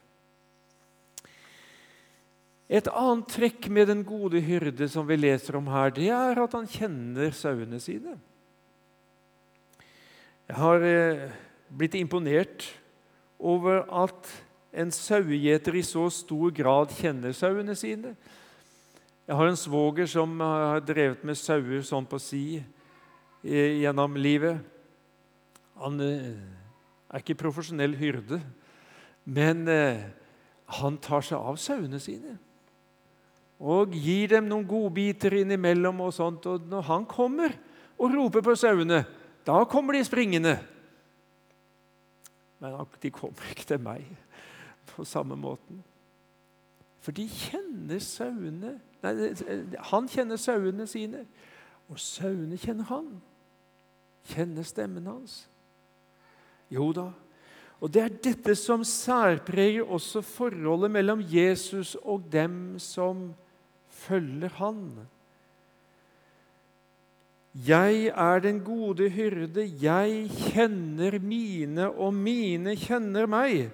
Et 2.67 2.89
annet 2.91 3.29
trekk 3.31 3.69
med 3.71 3.87
den 3.93 4.03
gode 4.07 4.41
hyrde 4.43 4.89
som 4.91 5.07
vi 5.07 5.19
leser 5.19 5.59
om 5.59 5.69
her, 5.71 5.93
det 5.95 6.09
er 6.11 6.41
at 6.43 6.57
han 6.57 6.67
kjenner 6.67 7.31
sauene 7.35 7.79
sine. 7.83 8.17
Jeg 10.47 10.59
har 10.59 10.83
eh, 10.87 11.29
blitt 11.71 11.95
imponert 11.99 12.67
over 13.39 13.85
at 13.87 14.31
en 14.77 14.91
sauegjeter 14.93 15.79
i 15.79 15.85
så 15.87 16.09
stor 16.13 16.51
grad 16.55 16.93
kjenner 16.99 17.35
sauene 17.35 17.75
sine. 17.79 18.13
Jeg 19.27 19.39
har 19.39 19.51
en 19.51 19.59
svoger 19.59 20.07
som 20.11 20.37
har 20.43 20.83
drevet 20.87 21.25
med 21.27 21.39
sauer 21.39 21.83
sånn 21.87 22.07
på 22.07 22.19
si 22.23 22.45
eh, 22.59 23.79
gjennom 23.83 24.19
livet. 24.19 24.59
Han 25.83 26.01
eh, 26.01 26.37
er 27.11 27.23
ikke 27.23 27.39
profesjonell 27.39 27.97
hyrde, 27.99 28.41
men 29.25 29.67
eh, 29.69 30.05
han 30.81 30.99
tar 31.03 31.25
seg 31.27 31.39
av 31.39 31.59
sauene 31.61 32.01
sine. 32.03 32.37
Og 33.57 33.95
gir 33.97 34.35
dem 34.35 34.49
noen 34.51 34.67
godbiter 34.69 35.39
innimellom. 35.41 36.01
og 36.01 36.13
sånt, 36.13 36.47
og 36.47 36.67
Når 36.69 36.83
han 36.91 37.07
kommer 37.07 37.53
og 37.99 38.13
roper 38.13 38.45
på 38.45 38.55
sauene, 38.55 39.05
da 39.47 39.65
kommer 39.65 39.93
de 39.93 40.05
springende. 40.05 40.59
Men 42.59 42.87
de 43.03 43.11
kommer 43.11 43.51
ikke 43.51 43.65
til 43.65 43.81
meg 43.81 44.05
på 44.87 45.05
samme 45.05 45.37
måten. 45.37 45.83
For 47.01 47.15
de 47.15 47.29
kjenner 47.29 48.01
sauene 48.03 48.81
nei, 49.03 49.35
Han 49.93 50.09
kjenner 50.09 50.37
sauene 50.37 50.87
sine, 50.91 51.27
og 51.89 52.01
sauene 52.03 52.57
kjenner 52.59 52.89
han. 52.91 53.21
Kjenner 54.27 54.67
stemmen 54.67 55.07
hans. 55.07 55.45
Jo 56.73 56.91
da. 56.97 57.11
Og 57.81 57.93
det 57.93 58.03
er 58.03 58.15
dette 58.25 58.55
som 58.57 58.85
særpreger 58.87 59.85
også 59.85 60.23
forholdet 60.25 60.91
mellom 60.95 61.21
Jesus 61.21 61.95
og 62.03 62.25
dem 62.33 62.79
som 62.83 63.29
følger 63.93 64.55
han. 64.57 64.81
Jeg 67.67 68.11
er 68.13 68.41
den 68.45 68.61
gode 68.65 69.09
hyrde, 69.09 69.65
jeg 69.81 70.29
kjenner 70.29 71.19
mine, 71.21 71.89
og 71.89 72.13
mine 72.15 72.75
kjenner 72.77 73.29
meg. 73.29 73.71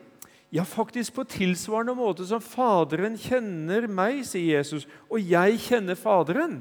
Ja, 0.52 0.62
faktisk 0.62 1.16
på 1.16 1.24
tilsvarende 1.26 1.94
måte 1.96 2.26
som 2.28 2.42
Faderen 2.44 3.16
kjenner 3.18 3.88
meg, 3.90 4.20
sier 4.28 4.60
Jesus, 4.60 4.86
og 5.10 5.18
jeg 5.18 5.58
kjenner 5.64 5.98
Faderen. 5.98 6.60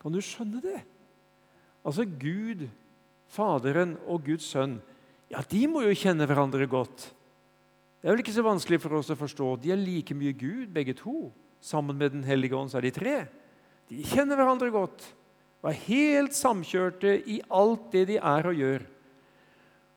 Kan 0.00 0.14
du 0.14 0.22
skjønne 0.24 0.62
det? 0.62 0.80
Altså 1.84 2.06
Gud, 2.06 2.68
Faderen 3.32 3.96
og 4.06 4.24
Guds 4.26 4.46
sønn, 4.52 4.78
ja, 5.32 5.42
de 5.42 5.64
må 5.66 5.82
jo 5.82 5.96
kjenne 5.98 6.26
hverandre 6.28 6.68
godt. 6.70 7.08
Det 7.98 8.06
er 8.06 8.14
vel 8.14 8.22
ikke 8.22 8.36
så 8.36 8.44
vanskelig 8.46 8.78
for 8.84 8.98
oss 9.00 9.10
å 9.10 9.18
forstå. 9.18 9.48
De 9.58 9.72
er 9.74 9.80
like 9.80 10.14
mye 10.14 10.34
Gud, 10.36 10.68
begge 10.74 10.94
to. 10.94 11.32
Sammen 11.60 11.98
med 11.98 12.12
Den 12.14 12.22
hellige 12.24 12.54
ånd 12.54 12.70
så 12.70 12.78
er 12.78 12.86
de 12.86 12.94
tre. 12.94 13.16
De 13.90 14.02
kjenner 14.06 14.38
hverandre 14.38 14.70
godt 14.70 15.08
og 15.62 15.72
er 15.72 15.80
helt 15.88 16.36
samkjørte 16.36 17.16
i 17.26 17.40
alt 17.50 17.88
det 17.90 18.04
de 18.12 18.18
er 18.20 18.46
og 18.46 18.60
gjør. 18.60 18.84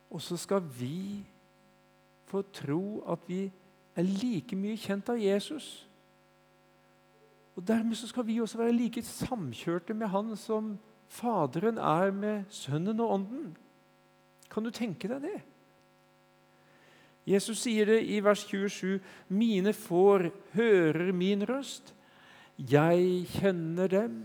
Og 0.09 0.21
så 0.25 0.37
skal 0.41 0.63
vi 0.79 1.21
få 2.29 2.41
tro 2.53 3.03
at 3.09 3.21
vi 3.29 3.43
er 3.93 4.07
like 4.07 4.57
mye 4.57 4.79
kjent 4.79 5.11
av 5.13 5.21
Jesus. 5.21 5.67
Og 7.53 7.65
Dermed 7.67 7.97
så 7.99 8.07
skal 8.09 8.25
vi 8.25 8.39
også 8.41 8.57
være 8.57 8.73
like 8.73 9.03
samkjørte 9.05 9.93
med 9.93 10.09
Han 10.09 10.35
som 10.39 10.77
Faderen 11.09 11.79
er 11.81 12.11
med 12.13 12.43
Sønnen 12.53 12.99
og 13.01 13.13
Ånden. 13.15 13.53
Kan 14.49 14.65
du 14.65 14.71
tenke 14.73 15.09
deg 15.09 15.25
det? 15.25 15.39
Jesus 17.29 17.61
sier 17.61 17.89
det 17.89 17.99
i 18.09 18.19
vers 18.25 18.45
27.: 18.47 18.99
Mine 19.29 19.73
får 19.73 20.29
hører 20.53 21.11
min 21.13 21.45
røst. 21.49 21.93
Jeg 22.57 23.25
kjenner 23.29 23.87
dem, 23.87 24.15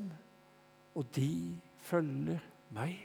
og 0.95 1.07
de 1.15 1.57
følger 1.81 2.41
meg. 2.75 2.97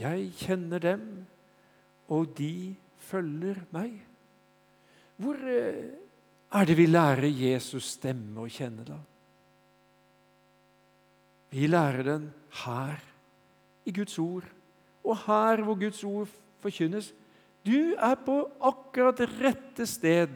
Jeg 0.00 0.30
kjenner 0.38 0.78
dem, 0.78 1.04
og 2.08 2.32
de 2.38 2.76
følger 2.98 3.60
meg. 3.74 4.00
Hvor 5.20 5.36
eh, 5.46 5.92
er 6.52 6.64
det 6.66 6.76
vi 6.78 6.86
lærer 6.86 7.28
Jesus 7.28 7.92
stemme 7.98 8.46
å 8.46 8.50
kjenne, 8.50 8.86
da? 8.86 8.98
Vi 11.50 11.66
lærer 11.66 12.06
den 12.06 12.28
her 12.64 13.00
i 13.84 13.92
Guds 13.94 14.18
ord, 14.18 14.46
og 15.04 15.18
her 15.26 15.62
hvor 15.64 15.78
Guds 15.80 16.02
ord 16.04 16.30
forkynnes. 16.62 17.10
Du 17.66 17.94
er 17.98 18.16
på 18.24 18.42
akkurat 18.62 19.20
rette 19.40 19.86
sted 19.88 20.32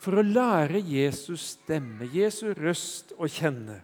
for 0.00 0.20
å 0.20 0.24
lære 0.24 0.80
Jesus 0.84 1.56
stemme, 1.56 2.08
Jesu 2.12 2.52
røst, 2.56 3.14
å 3.18 3.28
kjenne. 3.28 3.80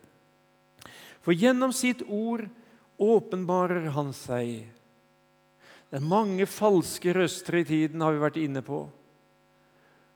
For 1.25 1.37
gjennom 1.37 1.73
sitt 1.75 2.05
ord 2.07 2.47
åpenbarer 3.03 3.91
han 3.97 4.13
seg. 4.17 4.69
Det 5.91 5.99
er 5.99 6.07
mange 6.07 6.47
falske 6.51 7.13
røster 7.15 7.61
i 7.61 7.67
tiden, 7.67 8.03
har 8.03 8.15
vi 8.15 8.23
vært 8.23 8.41
inne 8.41 8.63
på. 8.65 8.85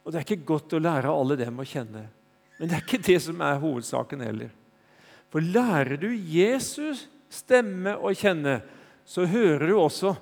Og 0.01 0.12
Det 0.12 0.20
er 0.20 0.27
ikke 0.27 0.49
godt 0.49 0.75
å 0.75 0.83
lære 0.83 1.12
alle 1.12 1.37
dem 1.38 1.61
å 1.61 1.66
kjenne. 1.66 2.07
Men 2.59 2.68
det 2.68 2.77
er 2.77 2.85
ikke 2.85 3.05
det 3.05 3.18
som 3.25 3.40
er 3.44 3.61
hovedsaken 3.61 4.25
heller. 4.25 4.51
For 5.31 5.45
lærer 5.45 5.97
du 6.01 6.11
Jesus 6.11 7.07
stemme 7.31 7.95
å 7.97 8.11
kjenne, 8.16 8.59
så 9.07 9.27
hører 9.31 9.71
du 9.71 9.77
også 9.79 10.14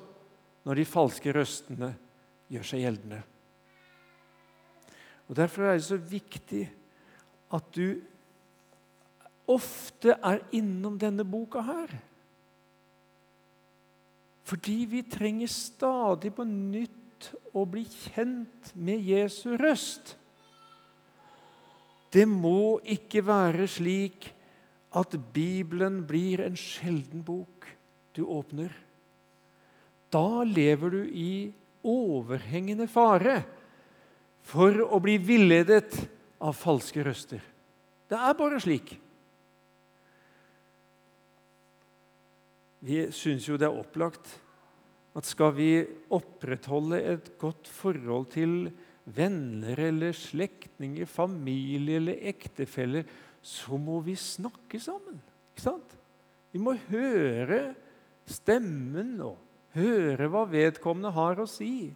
når 0.69 0.81
de 0.81 0.89
falske 0.89 1.33
røstene 1.33 1.95
gjør 2.53 2.67
seg 2.69 2.85
gjeldende. 2.85 3.23
Og 5.29 5.37
Derfor 5.37 5.69
er 5.69 5.79
det 5.79 5.87
så 5.89 5.99
viktig 6.01 6.63
at 7.57 7.73
du 7.77 7.99
ofte 9.49 10.13
er 10.13 10.43
innom 10.57 10.99
denne 11.01 11.25
boka 11.25 11.65
her. 11.65 11.93
Fordi 14.49 14.79
vi 14.89 15.03
trenger 15.09 15.51
stadig 15.53 16.33
på 16.37 16.45
nytt 16.49 17.31
å 17.57 17.65
bli 17.69 17.85
kjent 17.89 18.73
med 18.77 19.05
Jesu 19.05 19.51
røst. 19.61 20.15
Det 22.13 22.25
må 22.29 22.79
ikke 22.89 23.21
være 23.25 23.69
slik 23.69 24.31
at 24.97 25.17
Bibelen 25.35 26.03
blir 26.09 26.41
en 26.45 26.57
sjelden 26.57 27.23
bok 27.25 27.67
du 28.17 28.23
åpner. 28.25 28.73
Da 30.09 30.45
lever 30.49 30.95
du 30.95 31.03
i 31.05 31.33
overhengende 31.85 32.89
fare 32.91 33.43
for 34.49 34.81
å 34.89 35.01
bli 35.05 35.19
villedet 35.21 35.93
av 36.41 36.57
falske 36.57 37.05
røster. 37.05 37.43
Det 38.09 38.17
er 38.17 38.37
bare 38.39 38.61
slik. 38.63 38.95
Vi 42.81 43.09
syns 43.13 43.49
jo 43.49 43.59
det 43.59 43.69
er 43.69 43.77
opplagt 43.77 44.39
at 45.19 45.27
skal 45.27 45.51
vi 45.57 45.73
opprettholde 46.15 47.01
et 47.13 47.33
godt 47.41 47.69
forhold 47.69 48.29
til 48.33 48.71
venner 49.09 49.81
eller 49.89 50.15
slektninger, 50.15 51.09
familie 51.11 51.99
eller 51.99 52.21
ektefeller, 52.31 53.07
så 53.49 53.79
må 53.81 54.01
vi 54.05 54.15
snakke 54.19 54.81
sammen. 54.81 55.21
Ikke 55.53 55.65
sant? 55.65 55.95
Vi 56.53 56.61
må 56.61 56.75
høre 56.89 57.73
stemmen 58.29 59.15
og 59.25 59.39
høre 59.77 60.29
hva 60.29 60.45
vedkommende 60.49 61.13
har 61.17 61.41
å 61.41 61.47
si. 61.49 61.89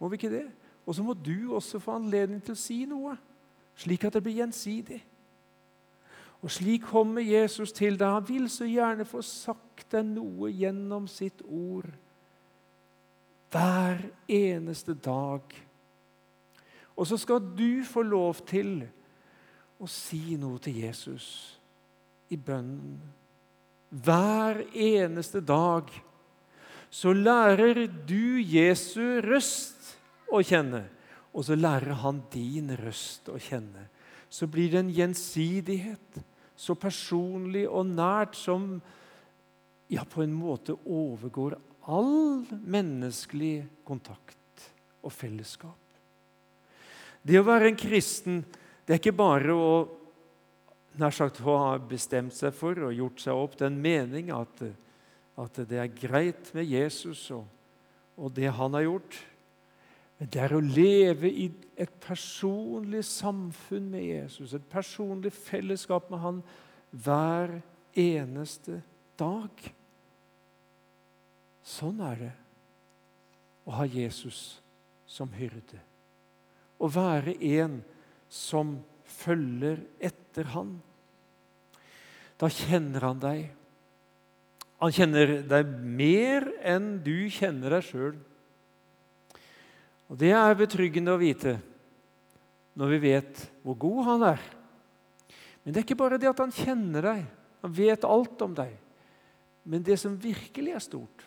Må 0.00 0.08
vi 0.08 0.20
ikke 0.20 0.32
det? 0.32 0.46
Og 0.86 0.96
så 0.96 1.04
må 1.04 1.16
du 1.18 1.52
også 1.56 1.80
få 1.82 1.98
anledning 1.98 2.40
til 2.44 2.54
å 2.54 2.60
si 2.60 2.78
noe, 2.88 3.16
slik 3.76 4.06
at 4.06 4.16
det 4.16 4.24
blir 4.24 4.40
gjensidig. 4.40 5.02
Og 6.44 6.52
slik 6.52 6.84
kommer 6.88 7.24
Jesus 7.24 7.72
til 7.76 7.96
deg. 7.98 8.08
Han 8.08 8.28
vil 8.28 8.48
så 8.52 8.68
gjerne 8.68 9.04
få 9.08 9.20
sagt 9.24 9.88
deg 9.92 10.06
noe 10.14 10.52
gjennom 10.52 11.08
sitt 11.10 11.42
ord 11.44 11.88
hver 13.52 14.02
eneste 14.28 14.94
dag. 14.94 15.42
Og 16.96 17.08
så 17.08 17.18
skal 17.20 17.40
du 17.56 17.82
få 17.84 18.04
lov 18.04 18.44
til 18.48 18.84
å 19.80 19.88
si 19.90 20.38
noe 20.40 20.60
til 20.62 20.80
Jesus 20.86 21.28
i 22.32 22.36
bønnen. 22.36 22.98
Hver 23.90 24.64
eneste 24.72 25.40
dag 25.44 25.90
så 26.90 27.12
lærer 27.12 27.84
du 28.08 28.40
Jesu 28.40 29.20
røst 29.24 29.92
å 30.32 30.40
kjenne, 30.42 30.86
og 31.36 31.44
så 31.46 31.58
lærer 31.58 32.00
han 32.02 32.22
din 32.32 32.72
røst 32.80 33.28
å 33.30 33.38
kjenne 33.40 33.86
så 34.28 34.46
blir 34.46 34.70
det 34.70 34.82
en 34.82 34.92
gjensidighet, 34.92 36.20
så 36.56 36.74
personlig 36.78 37.66
og 37.68 37.86
nært 37.88 38.36
som 38.38 38.76
ja, 39.92 40.02
på 40.04 40.24
en 40.24 40.34
måte 40.34 40.74
overgår 40.82 41.56
all 41.86 42.42
menneskelig 42.66 43.66
kontakt 43.86 44.66
og 45.04 45.12
fellesskap. 45.14 45.78
Det 47.22 47.38
å 47.38 47.46
være 47.46 47.70
en 47.70 47.78
kristen 47.78 48.42
det 48.86 48.94
er 48.94 49.00
ikke 49.00 49.18
bare 49.18 49.54
å 49.54 49.70
nær 51.00 51.14
sagt 51.14 51.40
ha 51.44 51.76
bestemt 51.90 52.34
seg 52.36 52.54
for 52.56 52.78
og 52.86 52.94
gjort 52.94 53.22
seg 53.24 53.36
opp 53.36 53.56
den 53.58 53.80
mening 53.82 54.30
at, 54.34 54.62
at 55.36 55.58
det 55.68 55.80
er 55.82 55.90
greit 55.92 56.52
med 56.56 56.70
Jesus 56.70 57.26
og, 57.34 57.48
og 58.16 58.30
det 58.36 58.52
han 58.54 58.76
har 58.78 58.86
gjort. 58.86 59.16
Men 60.16 60.30
det 60.32 60.40
er 60.40 60.54
å 60.56 60.62
leve 60.62 61.28
i 61.28 61.48
et 61.76 61.96
personlig 62.00 63.02
samfunn 63.04 63.90
med 63.92 64.06
Jesus, 64.06 64.54
et 64.54 64.70
personlig 64.70 65.34
fellesskap 65.34 66.06
med 66.12 66.22
Han 66.22 66.38
hver 66.94 67.58
eneste 67.98 68.78
dag. 69.18 69.66
Sånn 71.66 72.00
er 72.06 72.22
det 72.22 72.32
å 73.66 73.74
ha 73.76 73.84
Jesus 73.90 74.62
som 75.10 75.28
hyrde. 75.34 75.82
Å 76.78 76.88
være 76.88 77.34
en 77.58 77.80
som 77.82 77.95
følger 78.30 79.80
etter 80.00 80.52
Han. 80.54 80.76
Da 82.36 82.50
kjenner 82.52 83.00
han 83.00 83.20
deg. 83.20 83.46
Han 84.82 84.92
kjenner 84.92 85.38
deg 85.48 85.70
mer 85.80 86.44
enn 86.68 86.98
du 87.04 87.30
kjenner 87.32 87.78
deg 87.78 87.86
sjøl. 87.86 88.18
Og 90.12 90.18
Det 90.20 90.34
er 90.36 90.58
betryggende 90.58 91.14
å 91.14 91.20
vite 91.20 91.56
når 92.76 92.92
vi 92.92 92.98
vet 93.08 93.40
hvor 93.64 93.78
god 93.80 94.02
han 94.10 94.26
er. 94.34 94.42
Men 95.64 95.72
det 95.72 95.80
er 95.80 95.86
ikke 95.86 95.98
bare 95.98 96.20
det 96.20 96.28
at 96.28 96.42
han 96.44 96.52
kjenner 96.54 97.08
deg, 97.08 97.22
han 97.64 97.72
vet 97.74 98.04
alt 98.06 98.42
om 98.44 98.52
deg. 98.54 98.76
Men 99.66 99.82
det 99.82 99.96
som 99.98 100.14
virkelig 100.20 100.76
er 100.76 100.84
stort, 100.84 101.24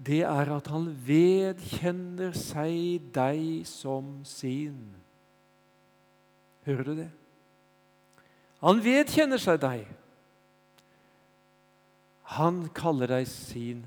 det 0.00 0.20
er 0.28 0.52
at 0.54 0.68
han 0.70 0.86
vedkjenner 1.04 2.36
seg 2.36 3.08
deg 3.12 3.64
som 3.68 4.20
sin. 4.28 4.92
Hører 6.70 6.86
du 6.86 6.94
det? 6.94 7.08
Han 8.62 8.78
vedkjenner 8.84 9.40
seg 9.42 9.58
deg. 9.62 9.86
Han 12.36 12.68
kaller 12.76 13.10
deg 13.10 13.26
sin 13.26 13.80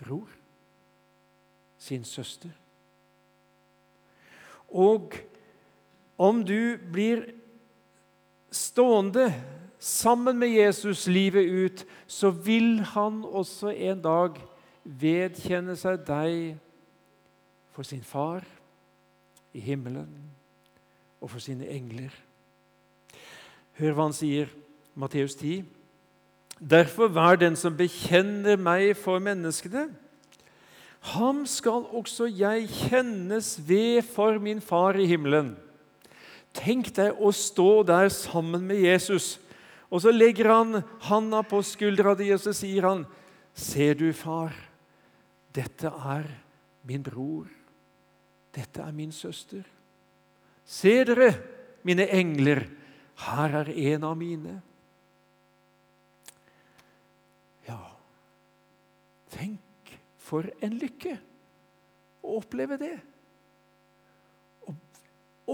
bror, 0.00 0.30
sin 1.78 2.02
søster. 2.08 2.50
Og 4.68 5.14
om 6.18 6.40
du 6.42 6.74
blir 6.90 7.22
stående 8.50 9.28
sammen 9.78 10.40
med 10.40 10.56
Jesus 10.56 11.06
livet 11.06 11.46
ut, 11.46 11.84
så 12.10 12.32
vil 12.34 12.80
han 12.96 13.22
også 13.22 13.70
en 13.70 14.02
dag 14.02 14.42
vedkjenne 14.82 15.78
seg 15.78 16.02
deg 16.08 16.58
for 17.76 17.86
sin 17.86 18.02
far 18.02 18.42
i 19.54 19.62
himmelen 19.62 20.10
og 21.20 21.30
for 21.32 21.42
sine 21.42 21.68
engler. 21.72 22.12
Hør 23.78 23.94
hva 23.94 24.08
han 24.08 24.16
sier, 24.16 24.50
Matteus 24.98 25.36
10. 25.38 25.62
Derfor 26.58 27.10
vær 27.14 27.38
den 27.38 27.56
som 27.56 27.76
bekjenner 27.78 28.58
meg 28.58 28.96
for 28.98 29.22
menneskene 29.22 29.86
Ham 31.14 31.44
skal 31.46 31.84
også 31.94 32.26
jeg 32.26 32.66
kjennes 32.72 33.52
ved 33.68 34.02
for 34.02 34.40
min 34.42 34.58
far 34.60 34.98
i 34.98 35.06
himmelen. 35.06 35.52
Tenk 36.56 36.90
deg 36.96 37.20
å 37.22 37.30
stå 37.30 37.84
der 37.86 38.10
sammen 38.10 38.66
med 38.66 38.82
Jesus, 38.82 39.36
og 39.88 40.02
så 40.02 40.10
legger 40.10 40.50
han 40.50 40.82
handa 41.06 41.44
på 41.46 41.62
skuldra 41.62 42.16
di, 42.18 42.32
og 42.34 42.42
så 42.42 42.52
sier 42.52 42.88
han, 42.88 43.06
'Ser 43.54 43.94
du, 43.94 44.12
far, 44.12 44.52
Dette 45.54 45.86
er 45.86 46.26
min 46.84 47.02
bror. 47.02 47.46
Dette 48.54 48.82
er 48.82 48.92
min 48.92 49.12
søster. 49.12 49.64
Se 50.68 50.92
dere, 51.08 51.30
mine 51.88 52.04
engler, 52.12 52.66
her 53.24 53.54
er 53.62 53.70
en 53.94 54.04
av 54.04 54.18
mine. 54.20 54.58
Ja, 57.64 57.78
tenk 59.32 59.94
for 60.20 60.50
en 60.60 60.76
lykke 60.76 61.16
å 62.20 62.36
oppleve 62.42 62.76
det. 62.80 62.94
Å 64.68 64.76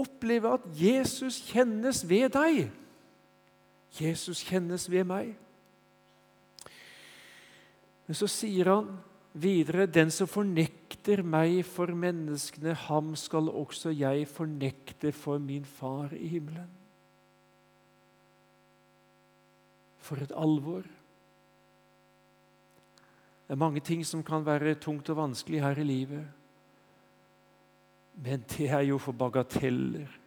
oppleve 0.03 0.51
at 0.57 0.67
Jesus 0.75 1.39
kjennes 1.47 2.03
ved 2.09 2.33
deg. 2.35 2.65
Jesus 3.95 4.43
kjennes 4.43 4.89
ved 4.91 5.07
meg. 5.07 5.31
Men 8.05 8.19
så 8.19 8.27
sier 8.29 8.67
han 8.73 8.91
videre 9.35 9.85
den 9.91 10.11
som 10.13 10.29
fornekter 10.31 11.21
meg 11.27 11.59
for 11.67 11.91
menneskene, 11.91 12.75
ham 12.87 13.13
skal 13.19 13.51
også 13.51 13.91
jeg 13.91 14.27
fornekte 14.31 15.11
for 15.15 15.41
min 15.43 15.65
far 15.67 16.13
i 16.15 16.27
himmelen. 16.31 16.71
For 20.05 20.21
et 20.21 20.33
alvor. 20.37 20.85
Det 23.45 23.53
er 23.53 23.61
mange 23.61 23.81
ting 23.85 24.05
som 24.05 24.23
kan 24.25 24.45
være 24.45 24.77
tungt 24.81 25.09
og 25.09 25.19
vanskelig 25.19 25.61
her 25.61 25.81
i 25.81 25.85
livet. 25.85 26.25
Men 28.15 28.45
det 28.49 28.69
er 28.69 28.85
jo 28.87 28.97
for 28.97 29.11
bagateller 29.11 30.21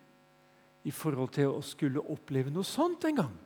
i 0.85 0.91
forhold 0.91 1.33
til 1.35 1.51
å 1.51 1.63
skulle 1.65 2.05
oppleve 2.13 2.53
noe 2.53 2.67
sånt 2.67 3.09
en 3.09 3.23
gang. 3.23 3.37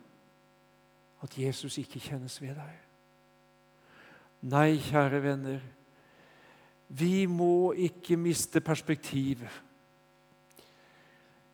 At 1.23 1.37
Jesus 1.39 1.77
ikke 1.79 2.01
kjennes 2.03 2.41
ved 2.41 2.57
deg. 2.59 2.82
Nei, 4.43 4.75
kjære 4.75 5.21
venner, 5.23 5.61
vi 6.91 7.25
må 7.31 7.71
ikke 7.79 8.17
miste 8.19 8.59
perspektivet. 8.59 9.47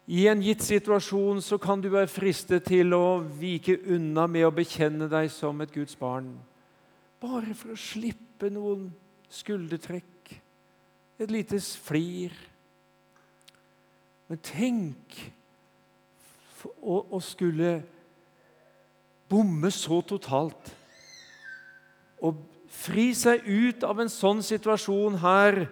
I 0.10 0.24
en 0.32 0.42
gitt 0.42 0.66
situasjon 0.66 1.38
så 1.46 1.60
kan 1.62 1.84
du 1.84 1.92
være 1.94 2.10
fristet 2.10 2.66
til 2.66 2.96
å 2.98 3.20
vike 3.22 3.76
unna 3.94 4.26
med 4.26 4.48
å 4.48 4.56
bekjenne 4.58 5.06
deg 5.12 5.30
som 5.30 5.62
et 5.62 5.74
Guds 5.76 5.94
barn, 6.00 6.32
bare 7.22 7.54
for 7.54 7.76
å 7.76 7.78
slippe 7.78 8.50
noen 8.50 8.90
skuldertrekk, 9.30 10.34
et 11.22 11.30
lite 11.30 11.62
flir. 11.62 12.34
Men 14.30 14.42
tenk 14.42 15.22
å 16.82 17.22
skulle 17.22 17.76
bomme 19.30 19.70
så 19.70 20.02
totalt 20.10 20.74
og 22.26 22.48
fri 22.70 23.12
seg 23.18 23.46
ut 23.46 23.84
av 23.84 24.00
en 24.02 24.12
sånn 24.12 24.44
situasjon 24.46 25.20
her 25.24 25.66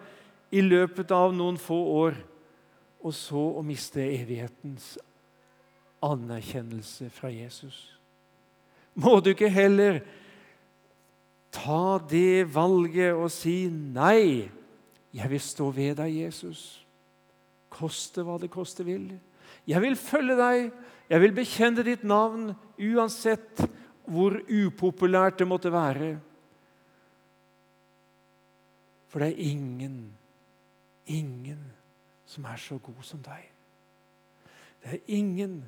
i 0.53 0.63
løpet 0.63 1.11
av 1.13 1.35
noen 1.35 1.59
få 1.61 1.77
år, 1.97 2.17
og 3.03 3.13
så 3.15 3.43
å 3.59 3.63
miste 3.65 4.01
evighetens 4.01 4.95
anerkjennelse 6.03 7.09
fra 7.13 7.29
Jesus. 7.31 7.77
Må 8.97 9.19
du 9.21 9.31
ikke 9.33 9.51
heller 9.53 10.01
ta 11.53 11.97
det 12.09 12.47
valget 12.53 13.15
og 13.15 13.29
si 13.33 13.67
nei, 13.69 14.49
jeg 15.13 15.31
vil 15.31 15.41
stå 15.41 15.69
ved 15.73 15.97
deg, 16.01 16.13
Jesus, 16.25 16.83
koste 17.73 18.25
hva 18.25 18.37
det 18.41 18.51
koste 18.53 18.85
vil. 18.85 19.09
Jeg 19.67 19.81
vil 19.83 19.97
følge 19.99 20.37
deg, 20.39 20.69
jeg 21.07 21.23
vil 21.23 21.35
bekjenne 21.35 21.85
ditt 21.85 22.03
navn 22.07 22.51
uansett 22.77 23.63
hvor 24.07 24.37
upopulært 24.47 25.39
det 25.41 25.47
måtte 25.49 25.71
være. 25.73 26.15
For 29.07 29.23
det 29.23 29.31
er 29.31 29.51
ingen, 29.51 29.99
ingen 31.05 31.61
som 32.27 32.45
er 32.45 32.59
så 32.59 32.77
god 32.83 33.03
som 33.07 33.21
deg. 33.23 33.45
Det 34.83 34.97
er 34.97 35.13
ingen 35.17 35.61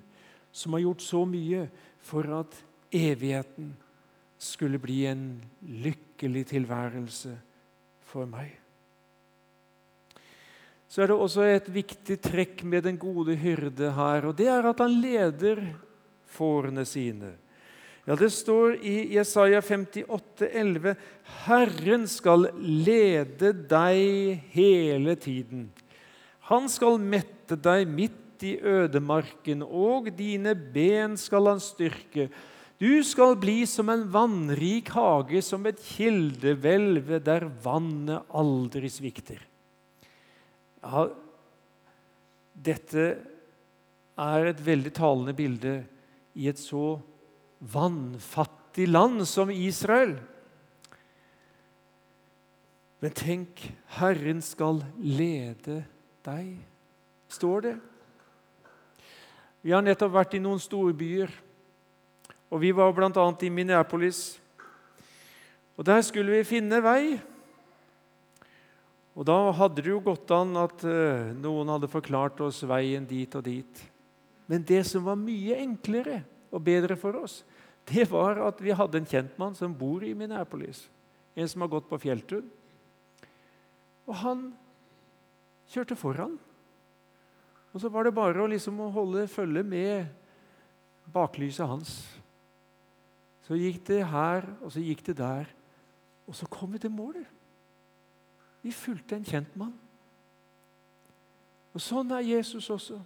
som 0.52 0.76
har 0.76 0.84
gjort 0.84 1.04
så 1.04 1.24
mye 1.28 1.66
for 2.04 2.28
at 2.40 2.58
evigheten 2.96 3.74
skulle 4.40 4.80
bli 4.80 5.04
en 5.10 5.24
lykkelig 5.62 6.46
tilværelse 6.54 7.36
for 8.10 8.30
meg. 8.30 8.56
Så 10.90 11.04
er 11.04 11.12
det 11.12 11.20
også 11.22 11.46
et 11.46 11.68
viktig 11.70 12.18
trekk 12.24 12.64
med 12.66 12.88
den 12.88 12.98
gode 12.98 13.36
hyrde 13.38 13.92
her, 13.94 14.26
og 14.26 14.38
det 14.40 14.48
er 14.50 14.66
at 14.72 14.80
han 14.82 14.96
leder 15.04 15.62
fårene 16.26 16.86
sine. 16.88 17.36
Ja, 18.10 18.16
Det 18.16 18.32
står 18.34 18.80
i 18.82 19.14
Jesaja 19.14 19.62
58, 19.62 20.48
11, 20.50 20.96
Herren 21.46 22.08
skal 22.10 22.48
lede 22.58 23.52
deg 23.70 24.48
hele 24.50 25.14
tiden. 25.14 25.68
Han 26.50 26.66
skal 26.74 26.98
mette 26.98 27.54
deg 27.54 27.86
midt 27.86 28.42
i 28.42 28.56
ødemarken, 28.58 29.62
og 29.62 30.10
dine 30.18 30.56
ben 30.58 31.20
skal 31.22 31.52
han 31.52 31.62
styrke. 31.62 32.32
Du 32.82 33.04
skal 33.06 33.36
bli 33.38 33.60
som 33.70 33.94
en 33.94 34.08
vannrik 34.10 34.90
hage, 34.96 35.44
som 35.46 35.70
et 35.70 35.78
kildehvelve 35.78 37.20
der 37.22 37.46
vannet 37.62 38.26
aldri 38.34 38.90
svikter. 38.90 39.44
Ja, 40.82 41.06
dette 42.58 43.06
er 44.18 44.50
et 44.50 44.66
veldig 44.66 44.96
talende 44.98 45.38
bilde 45.38 45.76
i 46.34 46.50
et 46.50 46.58
så 46.58 46.98
vannfattig 47.60 48.88
land 48.88 49.28
som 49.28 49.52
Israel. 49.52 50.18
Men 53.00 53.16
tenk, 53.16 53.62
Herren 54.00 54.42
skal 54.44 54.82
lede 55.00 55.84
deg, 56.26 56.58
står 57.32 57.64
det. 57.68 57.76
Vi 59.64 59.72
har 59.76 59.84
nettopp 59.84 60.14
vært 60.16 60.36
i 60.36 60.44
noen 60.44 60.60
storbyer, 60.60 61.32
og 62.50 62.62
vi 62.64 62.72
var 62.76 62.92
bl.a. 62.96 63.12
i 63.44 63.52
Minneapolis. 63.52 64.40
Og 65.80 65.86
Der 65.88 66.02
skulle 66.04 66.40
vi 66.40 66.48
finne 66.48 66.82
vei. 66.84 67.20
Og 69.16 69.26
Da 69.28 69.38
hadde 69.52 69.84
det 69.84 69.92
jo 69.92 70.02
gått 70.04 70.32
an 70.32 70.56
at 70.60 70.84
uh, 70.88 71.32
noen 71.36 71.72
hadde 71.72 71.92
forklart 71.92 72.40
oss 72.44 72.64
veien 72.68 73.08
dit 73.08 73.32
og 73.36 73.44
dit. 73.48 73.82
Men 74.48 74.64
det 74.64 74.86
som 74.88 75.06
var 75.08 75.20
mye 75.20 75.60
enklere 75.60 76.22
og 76.50 76.64
bedre 76.66 76.98
for 77.00 77.18
oss, 77.20 77.42
det 77.90 78.06
var 78.12 78.40
at 78.46 78.62
vi 78.62 78.76
hadde 78.76 79.00
en 79.00 79.10
kjentmann 79.10 79.56
som 79.58 79.74
bor 79.76 80.04
i 80.06 80.14
Minneapolis. 80.18 80.84
En 81.36 81.48
som 81.50 81.64
har 81.64 81.72
gått 81.72 81.90
på 81.90 82.00
fjelltur. 82.02 82.44
Og 84.10 84.16
han 84.22 84.50
kjørte 85.70 85.98
foran. 85.98 86.38
Og 87.74 87.82
så 87.82 87.90
var 87.94 88.06
det 88.06 88.18
bare 88.18 88.42
å 88.42 88.50
liksom 88.50 88.80
holde 88.94 89.28
følge 89.30 89.64
med 89.66 90.10
baklyset 91.14 91.70
hans. 91.70 91.94
Så 93.46 93.58
gikk 93.58 93.82
det 93.88 94.04
her, 94.06 94.46
og 94.62 94.74
så 94.74 94.82
gikk 94.82 95.04
det 95.08 95.18
der. 95.18 95.50
Og 96.30 96.38
så 96.38 96.46
kom 96.50 96.74
vi 96.74 96.82
til 96.82 96.94
målet. 96.94 97.26
Vi 98.62 98.74
fulgte 98.76 99.18
en 99.18 99.26
kjent 99.26 99.54
mann. 99.58 99.74
Og 101.74 101.82
sånn 101.82 102.12
er 102.14 102.26
Jesus 102.26 102.68
også. 102.74 103.00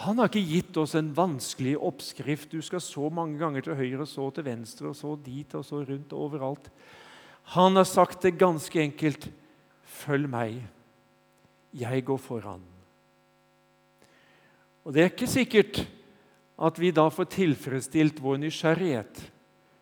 Han 0.00 0.16
har 0.16 0.30
ikke 0.30 0.48
gitt 0.48 0.78
oss 0.80 0.94
en 0.96 1.10
vanskelig 1.12 1.74
oppskrift. 1.76 2.54
Du 2.54 2.64
skal 2.64 2.80
så 2.80 3.10
mange 3.12 3.36
ganger 3.40 3.66
til 3.66 3.76
høyre, 3.76 4.06
så 4.08 4.30
til 4.32 4.46
venstre, 4.46 4.88
og 4.88 4.96
så 4.96 5.12
dit 5.20 5.54
og 5.58 5.64
så 5.66 5.82
rundt 5.84 6.14
og 6.16 6.26
overalt. 6.30 6.70
Han 7.56 7.76
har 7.76 7.88
sagt 7.88 8.24
det 8.24 8.38
ganske 8.40 8.80
enkelt. 8.80 9.28
Følg 10.00 10.30
meg. 10.30 10.62
Jeg 11.76 12.04
går 12.06 12.20
foran. 12.22 12.62
Og 14.84 14.94
Det 14.94 15.02
er 15.02 15.12
ikke 15.12 15.28
sikkert 15.28 15.82
at 16.60 16.80
vi 16.80 16.90
da 16.92 17.06
får 17.12 17.28
tilfredsstilt 17.36 18.20
vår 18.20 18.40
nysgjerrighet. 18.40 19.20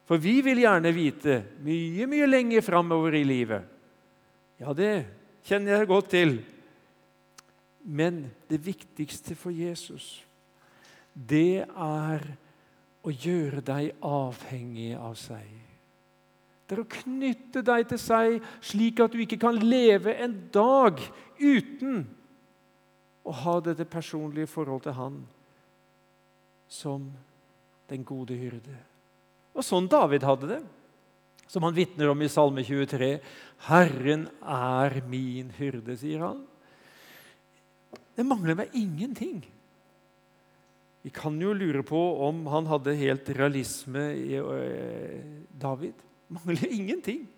For 0.08 0.18
vi 0.18 0.38
vil 0.42 0.62
gjerne 0.62 0.90
vite 0.94 1.42
mye, 1.62 2.06
mye 2.10 2.26
lenger 2.26 2.64
framover 2.64 3.14
i 3.18 3.24
livet. 3.26 3.62
Ja, 4.58 4.72
det 4.74 5.06
kjenner 5.46 5.76
jeg 5.76 5.90
godt 5.90 6.10
til. 6.14 6.38
Men 7.88 8.26
det 8.50 8.60
viktigste 8.66 9.32
for 9.38 9.54
Jesus, 9.54 10.18
det 11.14 11.64
er 11.64 12.26
å 13.00 13.14
gjøre 13.14 13.62
deg 13.64 13.94
avhengig 14.04 14.92
av 14.98 15.16
seg. 15.16 15.46
Det 16.68 16.76
er 16.76 16.82
å 16.82 16.90
knytte 16.92 17.62
deg 17.64 17.86
til 17.88 18.00
seg, 18.02 18.36
slik 18.60 19.00
at 19.00 19.14
du 19.14 19.22
ikke 19.24 19.40
kan 19.40 19.56
leve 19.56 20.12
en 20.20 20.34
dag 20.52 21.00
uten 21.40 22.02
å 23.24 23.32
ha 23.44 23.56
dette 23.64 23.88
personlige 23.88 24.50
forholdet 24.52 24.90
til 24.90 24.98
Han 24.98 25.18
som 26.68 27.08
den 27.88 28.04
gode 28.04 28.36
hyrde. 28.36 28.76
Og 29.56 29.64
sånn 29.64 29.88
David 29.88 30.26
hadde 30.28 30.50
det, 30.50 30.60
som 31.48 31.64
han 31.64 31.72
vitner 31.72 32.12
om 32.12 32.20
i 32.20 32.28
Salme 32.28 32.60
23. 32.60 33.18
'Herren 33.64 34.28
er 34.44 35.00
min 35.08 35.48
hyrde', 35.56 35.96
sier 35.96 36.20
han. 36.26 36.44
Det 38.18 38.26
mangler 38.26 38.56
meg 38.58 38.74
ingenting. 38.74 39.38
Vi 41.06 41.10
kan 41.14 41.36
jo 41.38 41.52
lure 41.54 41.84
på 41.86 41.98
om 42.26 42.40
han 42.50 42.66
hadde 42.66 42.96
helt 42.98 43.28
realisme 43.38 44.00
i 44.18 44.40
David. 45.54 45.94
Mangler 46.34 46.66
ingenting. 46.66 47.28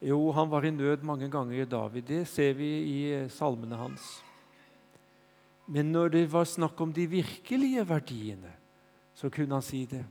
Jo, 0.00 0.18
han 0.32 0.48
var 0.48 0.64
i 0.64 0.72
nød 0.72 1.04
mange 1.04 1.28
ganger, 1.28 1.60
i 1.60 1.68
David. 1.68 2.06
Det 2.08 2.22
ser 2.28 2.56
vi 2.56 2.70
i 2.88 2.98
salmene 3.28 3.76
hans. 3.76 4.06
Men 5.68 5.92
når 5.92 6.12
det 6.16 6.24
var 6.32 6.48
snakk 6.48 6.80
om 6.80 6.92
de 6.92 7.06
virkelige 7.08 7.84
verdiene, 7.88 8.52
så 9.14 9.30
kunne 9.32 9.56
han 9.60 9.64
si 9.64 9.84
det. 9.88 10.02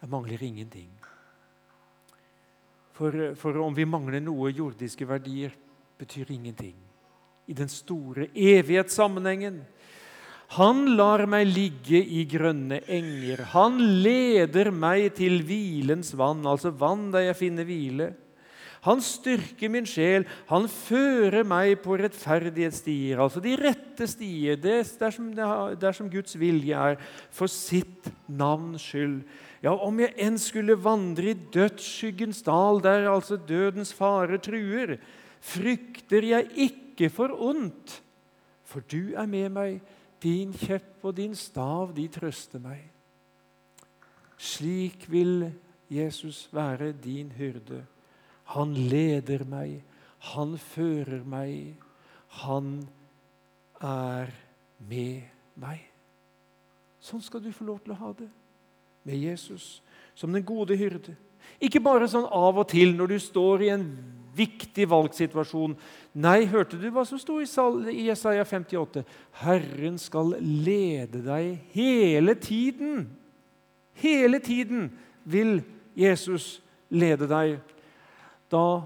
Jeg 0.00 0.10
mangler 0.10 0.42
ingenting. 0.42 0.88
For, 2.96 3.34
for 3.36 3.60
om 3.64 3.76
vi 3.76 3.86
mangler 3.88 4.24
noe 4.24 4.52
jordiske 4.52 5.08
verdier, 5.08 5.52
betyr 6.00 6.32
ingenting. 6.34 6.76
I 7.50 7.56
den 7.58 7.70
store 7.72 8.28
evighetssammenhengen 8.34 9.62
han 10.52 10.82
lar 10.98 11.22
meg 11.30 11.46
ligge 11.48 11.96
i 11.96 12.26
grønne 12.28 12.82
enger. 12.84 13.40
Han 13.54 13.78
leder 14.04 14.68
meg 14.68 15.14
til 15.16 15.38
hvilens 15.48 16.12
vann, 16.18 16.42
altså 16.44 16.74
vann 16.76 17.06
der 17.14 17.30
jeg 17.30 17.38
finner 17.38 17.64
hvile. 17.64 18.10
Han 18.82 19.00
styrker 19.00 19.70
min 19.72 19.86
sjel. 19.88 20.26
Han 20.50 20.66
fører 20.68 21.46
meg 21.46 21.78
på 21.84 21.96
rettferdighetsstier, 22.00 23.22
altså 23.22 23.40
de 23.40 23.54
rette 23.56 24.08
stier, 24.10 24.58
dersom, 24.60 25.30
dersom 25.80 26.10
Guds 26.12 26.36
vilje 26.36 26.76
er, 26.76 27.00
for 27.32 27.48
sitt 27.48 28.10
navns 28.26 28.84
skyld. 28.90 29.22
Ja, 29.62 29.72
om 29.72 30.02
jeg 30.02 30.12
enn 30.20 30.36
skulle 30.42 30.76
vandre 30.76 31.32
i 31.32 31.38
dødsskyggens 31.54 32.42
dal, 32.44 32.82
der 32.84 33.08
altså 33.08 33.38
dødens 33.38 33.94
fare 33.96 34.42
truer, 34.42 34.98
frykter 35.40 36.26
jeg 36.34 36.50
ikke 36.68 36.81
for 37.10 37.32
ondt, 37.32 38.02
for 38.64 38.80
du 38.80 39.14
er 39.14 39.26
med 39.26 39.48
meg 39.52 39.80
din 40.22 40.52
kjepp 40.54 41.02
og 41.02 41.16
din 41.16 41.34
stav, 41.36 41.92
de 41.96 42.06
trøster 42.08 42.62
meg. 42.62 42.84
Slik 44.38 45.06
vil 45.10 45.50
Jesus 45.90 46.48
være 46.52 46.92
din 46.92 47.32
hyrde. 47.36 47.84
Han 48.54 48.74
leder 48.74 49.44
meg, 49.48 49.82
han 50.34 50.56
fører 50.58 51.24
meg, 51.24 51.74
han 52.42 52.88
er 53.82 54.30
med 54.78 55.22
meg. 55.54 55.82
Sånn 57.02 57.22
skal 57.22 57.42
du 57.42 57.50
få 57.52 57.66
lov 57.66 57.82
til 57.82 57.94
å 57.94 58.00
ha 58.02 58.12
det 58.18 58.30
med 59.02 59.18
Jesus 59.18 59.80
som 60.14 60.32
den 60.32 60.44
gode 60.46 60.76
hyrde. 60.78 61.16
Ikke 61.62 61.82
bare 61.82 62.08
sånn 62.10 62.28
av 62.30 62.60
og 62.62 62.68
til 62.70 62.94
når 62.94 63.14
du 63.14 63.18
står 63.22 63.64
i 63.66 63.72
en 63.74 63.86
viktig 64.36 64.88
valgsituasjon. 64.90 65.74
Nei, 66.14 66.44
hørte 66.50 66.78
du 66.80 66.88
hva 66.92 67.04
som 67.08 67.20
sto 67.20 67.38
i 67.40 68.06
Jesaja 68.06 68.44
58? 68.48 69.04
Herren 69.42 69.98
skal 70.00 70.34
lede 70.40 71.22
deg 71.26 71.60
hele 71.74 72.34
tiden. 72.40 73.06
Hele 74.02 74.40
tiden 74.40 74.90
vil 75.24 75.60
Jesus 75.98 76.60
lede 76.92 77.28
deg. 77.30 77.58
Da 78.52 78.82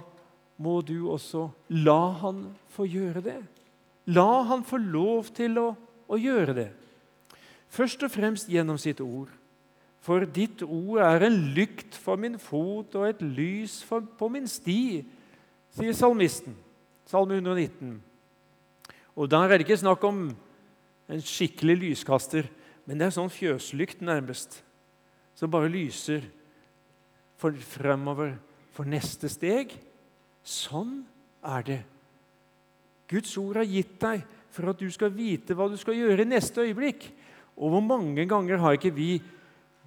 må 0.56 0.80
du 0.86 1.08
også 1.12 1.48
la 1.68 2.00
han 2.22 2.46
få 2.74 2.86
gjøre 2.88 3.22
det. 3.24 3.40
La 4.06 4.42
han 4.46 4.62
få 4.66 4.78
lov 4.78 5.32
til 5.34 5.58
å, 5.58 5.70
å 6.06 6.18
gjøre 6.18 6.54
det. 6.54 6.68
Først 7.72 8.04
og 8.06 8.12
fremst 8.14 8.50
gjennom 8.50 8.78
sitt 8.78 9.02
ord. 9.02 9.32
For 10.06 10.22
ditt 10.30 10.62
ord 10.62 11.02
er 11.02 11.26
en 11.26 11.38
lykt 11.56 11.96
for 11.98 12.18
min 12.20 12.38
fot 12.38 12.94
og 12.94 13.08
et 13.08 13.22
lys 13.26 13.80
for, 13.82 14.06
på 14.06 14.28
min 14.30 14.46
sti 14.46 15.02
sier 15.76 15.96
salmisten. 15.96 16.56
Salme 17.06 17.38
119. 17.38 18.00
Og 19.16 19.30
Der 19.30 19.44
er 19.44 19.56
det 19.56 19.66
ikke 19.66 19.78
snakk 19.78 20.04
om 20.04 20.30
en 21.08 21.22
skikkelig 21.22 21.76
lyskaster, 21.76 22.48
men 22.86 22.98
det 22.98 23.06
er 23.06 23.14
sånn 23.14 23.32
fjøslykt 23.32 24.02
nærmest, 24.04 24.62
som 25.34 25.50
bare 25.50 25.70
lyser 25.70 26.26
for 27.38 27.52
fremover 27.52 28.34
for 28.74 28.88
neste 28.88 29.30
steg. 29.30 29.72
Sånn 30.42 31.04
er 31.44 31.62
det. 31.66 31.80
Guds 33.08 33.36
ord 33.38 33.60
har 33.60 33.68
gitt 33.70 33.96
deg 34.02 34.24
for 34.50 34.72
at 34.72 34.80
du 34.80 34.88
skal 34.90 35.12
vite 35.14 35.54
hva 35.54 35.68
du 35.70 35.76
skal 35.78 35.96
gjøre 35.98 36.24
i 36.24 36.28
neste 36.28 36.64
øyeblikk. 36.64 37.08
Og 37.56 37.72
hvor 37.72 37.84
mange 37.84 38.26
ganger 38.28 38.60
har 38.60 38.76
ikke 38.76 38.94
vi 38.94 39.10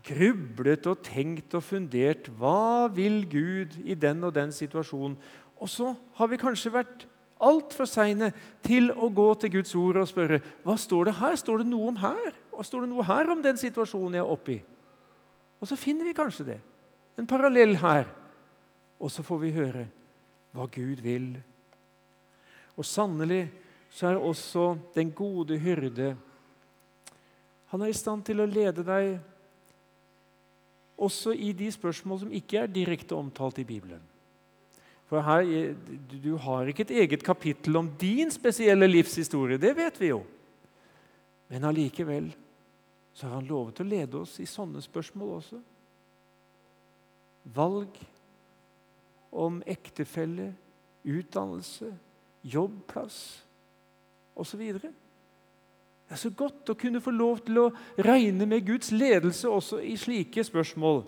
grublet 0.05 0.87
og 0.87 1.03
tenkt 1.03 1.53
og 1.57 1.65
fundert 1.65 2.29
hva 2.39 2.87
vil 2.93 3.21
Gud 3.29 3.75
i 3.83 3.97
den 3.99 4.23
og 4.23 4.33
den 4.37 4.53
situasjonen? 4.55 5.17
Og 5.59 5.69
så 5.69 5.93
har 6.15 6.29
vi 6.31 6.39
kanskje 6.39 6.73
vært 6.73 7.05
altfor 7.39 7.87
seine 7.87 8.31
til 8.65 8.91
å 8.91 9.09
gå 9.11 9.27
til 9.39 9.53
Guds 9.59 9.75
ord 9.79 10.01
og 10.01 10.09
spørre 10.09 10.41
hva 10.65 10.75
står 10.79 11.09
det 11.09 11.17
her. 11.19 11.37
Står 11.39 11.63
det 11.63 11.69
noe 11.71 11.91
om 11.91 11.99
her? 12.01 12.33
Og 12.55 12.67
står 12.67 12.85
det 12.85 12.91
noe 12.91 13.05
her 13.07 13.31
om 13.31 13.43
den 13.43 13.59
situasjonen 13.59 14.19
jeg 14.19 14.25
er 14.25 14.33
oppe 14.33 14.55
i? 14.57 14.59
Og 15.59 15.67
så 15.67 15.75
finner 15.79 16.07
vi 16.07 16.15
kanskje 16.15 16.47
det. 16.53 16.59
En 17.19 17.27
parallell 17.27 17.75
her. 17.79 18.07
Og 18.99 19.11
så 19.11 19.23
får 19.23 19.39
vi 19.43 19.55
høre 19.55 19.85
hva 20.55 20.67
Gud 20.71 21.03
vil. 21.03 21.31
Og 22.79 22.87
sannelig 22.87 23.45
så 23.91 24.09
er 24.09 24.19
også 24.21 24.73
den 24.95 25.11
gode 25.11 25.57
hyrde 25.59 26.15
Han 27.69 27.81
er 27.81 27.91
i 27.91 27.97
stand 27.97 28.23
til 28.25 28.41
å 28.41 28.47
lede 28.49 28.81
deg 28.81 29.19
også 30.97 31.35
i 31.37 31.51
de 31.53 31.67
spørsmål 31.71 32.23
som 32.23 32.31
ikke 32.33 32.63
er 32.63 32.71
direkte 32.73 33.13
omtalt 33.15 33.59
i 33.61 33.65
Bibelen. 33.67 34.01
For 35.09 35.25
her, 35.25 35.73
Du 36.23 36.35
har 36.37 36.69
ikke 36.69 36.85
et 36.85 36.91
eget 37.03 37.23
kapittel 37.23 37.77
om 37.77 37.89
din 37.99 38.31
spesielle 38.31 38.87
livshistorie, 38.87 39.57
det 39.57 39.75
vet 39.77 39.99
vi 40.01 40.11
jo. 40.11 40.23
Men 41.49 41.65
allikevel 41.65 42.29
så 43.13 43.27
har 43.27 43.39
han 43.39 43.49
lovet 43.49 43.81
å 43.81 43.87
lede 43.87 44.21
oss 44.21 44.37
i 44.39 44.45
sånne 44.45 44.81
spørsmål 44.85 45.31
også. 45.39 45.57
Valg 47.55 47.97
om 49.33 49.63
ektefelle, 49.65 50.53
utdannelse, 51.03 51.89
jobbplass 52.45 53.19
osv. 54.39 54.61
Det 54.79 56.15
er 56.15 56.21
så 56.21 56.31
godt 56.31 56.69
å 56.69 56.77
kunne 56.77 57.01
få 57.01 57.11
lov 57.11 57.41
til 57.45 57.59
å 57.63 57.69
regne 57.97 58.45
med 58.49 58.65
Guds 58.67 58.93
ledelse 58.93 59.49
også 59.49 59.81
i 59.83 59.97
slike 59.99 60.45
spørsmål. 60.45 61.03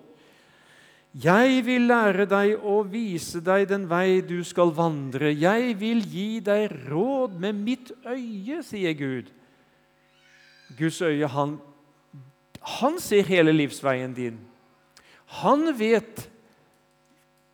Jeg 1.12 1.66
vil 1.66 1.90
lære 1.90 2.24
deg 2.30 2.62
og 2.64 2.94
vise 2.94 3.42
deg 3.44 3.66
den 3.68 3.90
vei 3.92 4.22
du 4.24 4.40
skal 4.48 4.72
vandre. 4.72 5.34
Jeg 5.36 5.76
vil 5.80 6.00
gi 6.08 6.40
deg 6.40 6.72
råd 6.88 7.36
med 7.36 7.58
mitt 7.60 7.92
øye, 8.08 8.62
sier 8.64 8.96
Gud. 8.96 9.28
Guds 10.78 11.02
øye, 11.04 11.28
han, 11.28 11.58
han 12.80 13.00
ser 13.00 13.28
hele 13.28 13.52
livsveien 13.52 14.14
din. 14.16 14.38
Han 15.44 15.74
vet 15.76 16.30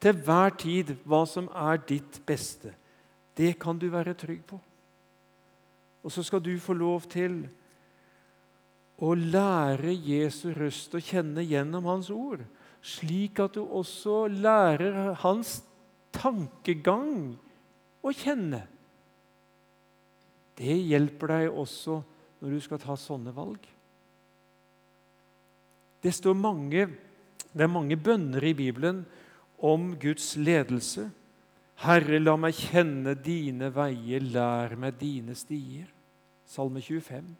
til 0.06 0.22
hver 0.22 0.54
tid 0.54 0.94
hva 1.10 1.24
som 1.26 1.50
er 1.50 1.82
ditt 1.82 2.22
beste. 2.30 2.76
Det 3.34 3.56
kan 3.58 3.80
du 3.82 3.90
være 3.90 4.14
trygg 4.14 4.44
på. 4.46 4.60
Og 6.06 6.14
så 6.14 6.22
skal 6.24 6.46
du 6.46 6.54
få 6.62 6.78
lov 6.78 7.10
til 7.10 7.42
å 9.02 9.16
lære 9.18 9.98
Jesu 9.98 10.52
røst 10.54 10.94
å 10.94 11.02
kjenne 11.02 11.42
gjennom 11.42 11.90
Hans 11.90 12.14
ord 12.14 12.46
slik 12.88 13.42
at 13.44 13.58
du 13.58 13.66
også 13.66 14.28
lærer 14.32 15.14
hans 15.24 15.60
tankegang 16.16 17.36
å 18.02 18.14
kjenne. 18.16 18.64
Det 20.58 20.78
hjelper 20.90 21.34
deg 21.34 21.58
også 21.64 22.00
når 22.40 22.54
du 22.54 22.62
skal 22.64 22.82
ta 22.82 22.96
sånne 22.98 23.34
valg. 23.36 23.60
Det, 26.02 26.14
står 26.14 26.38
mange, 26.38 26.88
det 27.52 27.66
er 27.66 27.72
mange 27.72 27.98
bønner 28.00 28.44
i 28.46 28.56
Bibelen 28.58 29.04
om 29.58 29.92
Guds 30.00 30.36
ledelse. 30.40 31.10
Herre, 31.84 32.22
la 32.22 32.38
meg 32.40 32.58
kjenne 32.58 33.14
dine 33.22 33.70
veier, 33.74 34.24
lær 34.24 34.78
meg 34.80 34.98
dine 35.02 35.36
stier. 35.38 35.90
Salme 36.48 36.82
25. 36.82 37.36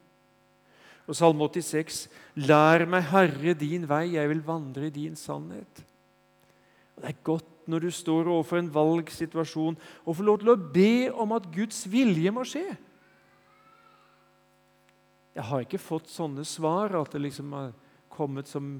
Og 1.08 1.16
Salme 1.16 1.48
86.: 1.48 2.06
Lær 2.44 2.84
meg, 2.86 3.06
Herre, 3.08 3.54
din 3.56 3.86
vei, 3.88 4.14
jeg 4.14 4.28
vil 4.28 4.42
vandre 4.44 4.88
i 4.88 4.92
din 4.92 5.16
sannhet. 5.16 5.84
Og 6.96 7.02
Det 7.02 7.08
er 7.14 7.22
godt 7.24 7.54
når 7.68 7.84
du 7.84 7.90
står 7.92 8.28
overfor 8.28 8.58
en 8.58 8.70
valgsituasjon, 8.72 9.76
å 10.04 10.12
få 10.16 10.24
lov 10.24 10.40
til 10.40 10.52
å 10.52 10.56
be 10.56 11.08
om 11.12 11.34
at 11.36 11.48
Guds 11.52 11.82
vilje 11.90 12.32
må 12.32 12.44
skje. 12.48 12.64
Jeg 15.36 15.44
har 15.46 15.64
ikke 15.64 15.80
fått 15.80 16.08
sånne 16.10 16.44
svar, 16.48 16.96
at 16.96 17.12
det 17.12 17.20
liksom 17.22 17.52
har 17.54 17.74
kommet 18.10 18.48
som 18.48 18.78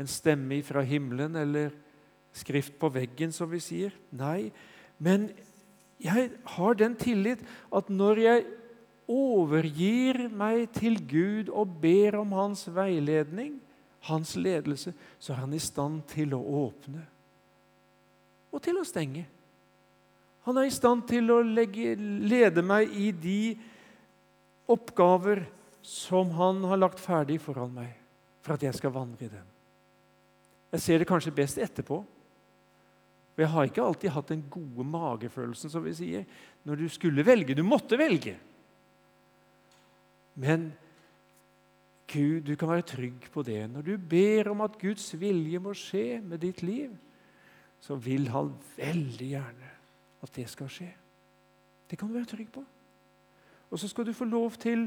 en 0.00 0.08
stemme 0.08 0.58
fra 0.64 0.82
himmelen 0.82 1.36
eller 1.36 1.76
skrift 2.34 2.78
på 2.80 2.88
veggen, 2.92 3.32
som 3.32 3.50
vi 3.52 3.60
sier. 3.60 3.92
Nei, 4.10 4.50
men 4.98 5.28
jeg 6.02 6.32
har 6.56 6.80
den 6.80 6.96
tillit 6.98 7.44
at 7.70 7.92
når 7.92 8.22
jeg 8.24 8.46
overgir 9.10 10.28
meg 10.30 10.68
til 10.76 10.98
Gud 11.08 11.50
og 11.50 11.78
ber 11.82 12.20
om 12.20 12.34
hans 12.36 12.66
veiledning, 12.70 13.56
hans 14.08 14.34
ledelse, 14.36 14.94
så 15.18 15.32
er 15.34 15.44
han 15.44 15.54
i 15.54 15.62
stand 15.62 16.02
til 16.10 16.34
å 16.34 16.42
åpne 16.66 17.06
og 18.52 18.60
til 18.60 18.76
å 18.76 18.84
stenge. 18.84 19.24
Han 20.44 20.58
er 20.58 20.68
i 20.68 20.74
stand 20.74 21.06
til 21.08 21.30
å 21.32 21.38
legge, 21.46 21.94
lede 21.96 22.64
meg 22.66 22.92
i 22.98 23.10
de 23.14 23.54
oppgaver 24.70 25.44
som 25.82 26.30
han 26.36 26.62
har 26.68 26.80
lagt 26.82 27.00
ferdig 27.02 27.38
foran 27.42 27.72
meg, 27.74 27.94
for 28.42 28.56
at 28.56 28.66
jeg 28.66 28.76
skal 28.78 28.94
vandre 28.94 29.26
i 29.26 29.32
dem. 29.32 29.48
Jeg 30.72 30.84
ser 30.84 31.02
det 31.02 31.08
kanskje 31.08 31.34
best 31.36 31.60
etterpå. 31.60 32.00
For 33.32 33.44
Jeg 33.44 33.52
har 33.52 33.68
ikke 33.68 33.84
alltid 33.84 34.12
hatt 34.12 34.30
den 34.32 34.44
gode 34.52 34.84
magefølelsen 34.88 35.72
som 35.72 35.84
vi 35.84 35.94
sier, 35.96 36.24
når 36.68 36.82
du 36.82 36.88
skulle 36.92 37.24
velge. 37.24 37.56
Du 37.56 37.64
måtte 37.64 37.96
velge. 38.00 38.36
Men 40.34 40.72
Gud, 42.12 42.44
du 42.44 42.56
kan 42.56 42.68
være 42.72 42.88
trygg 42.88 43.28
på 43.32 43.44
det. 43.46 43.60
Når 43.70 43.86
du 43.86 43.96
ber 43.96 44.50
om 44.52 44.60
at 44.64 44.76
Guds 44.80 45.12
vilje 45.20 45.60
må 45.62 45.72
skje 45.76 46.20
med 46.20 46.42
ditt 46.44 46.62
liv, 46.64 46.92
så 47.82 47.96
vil 47.98 48.28
Han 48.30 48.52
veldig 48.76 49.28
gjerne 49.32 49.70
at 50.22 50.34
det 50.36 50.46
skal 50.50 50.70
skje. 50.70 50.90
Det 51.90 51.98
kan 51.98 52.08
du 52.08 52.14
være 52.14 52.30
trygg 52.30 52.52
på. 52.52 52.62
Og 53.72 53.80
så 53.80 53.88
skal 53.88 54.06
du 54.06 54.12
få 54.12 54.28
lov 54.28 54.54
til 54.60 54.86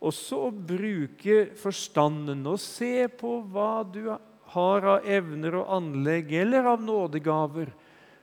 også 0.00 0.38
å 0.46 0.50
bruke 0.54 1.50
forstanden 1.60 2.46
og 2.48 2.60
se 2.62 3.08
på 3.12 3.40
hva 3.52 3.82
du 3.84 4.06
har 4.54 4.86
av 4.94 5.06
evner 5.06 5.58
og 5.60 5.72
anlegg 5.76 6.32
eller 6.40 6.70
av 6.72 6.82
nådegaver. 6.82 7.72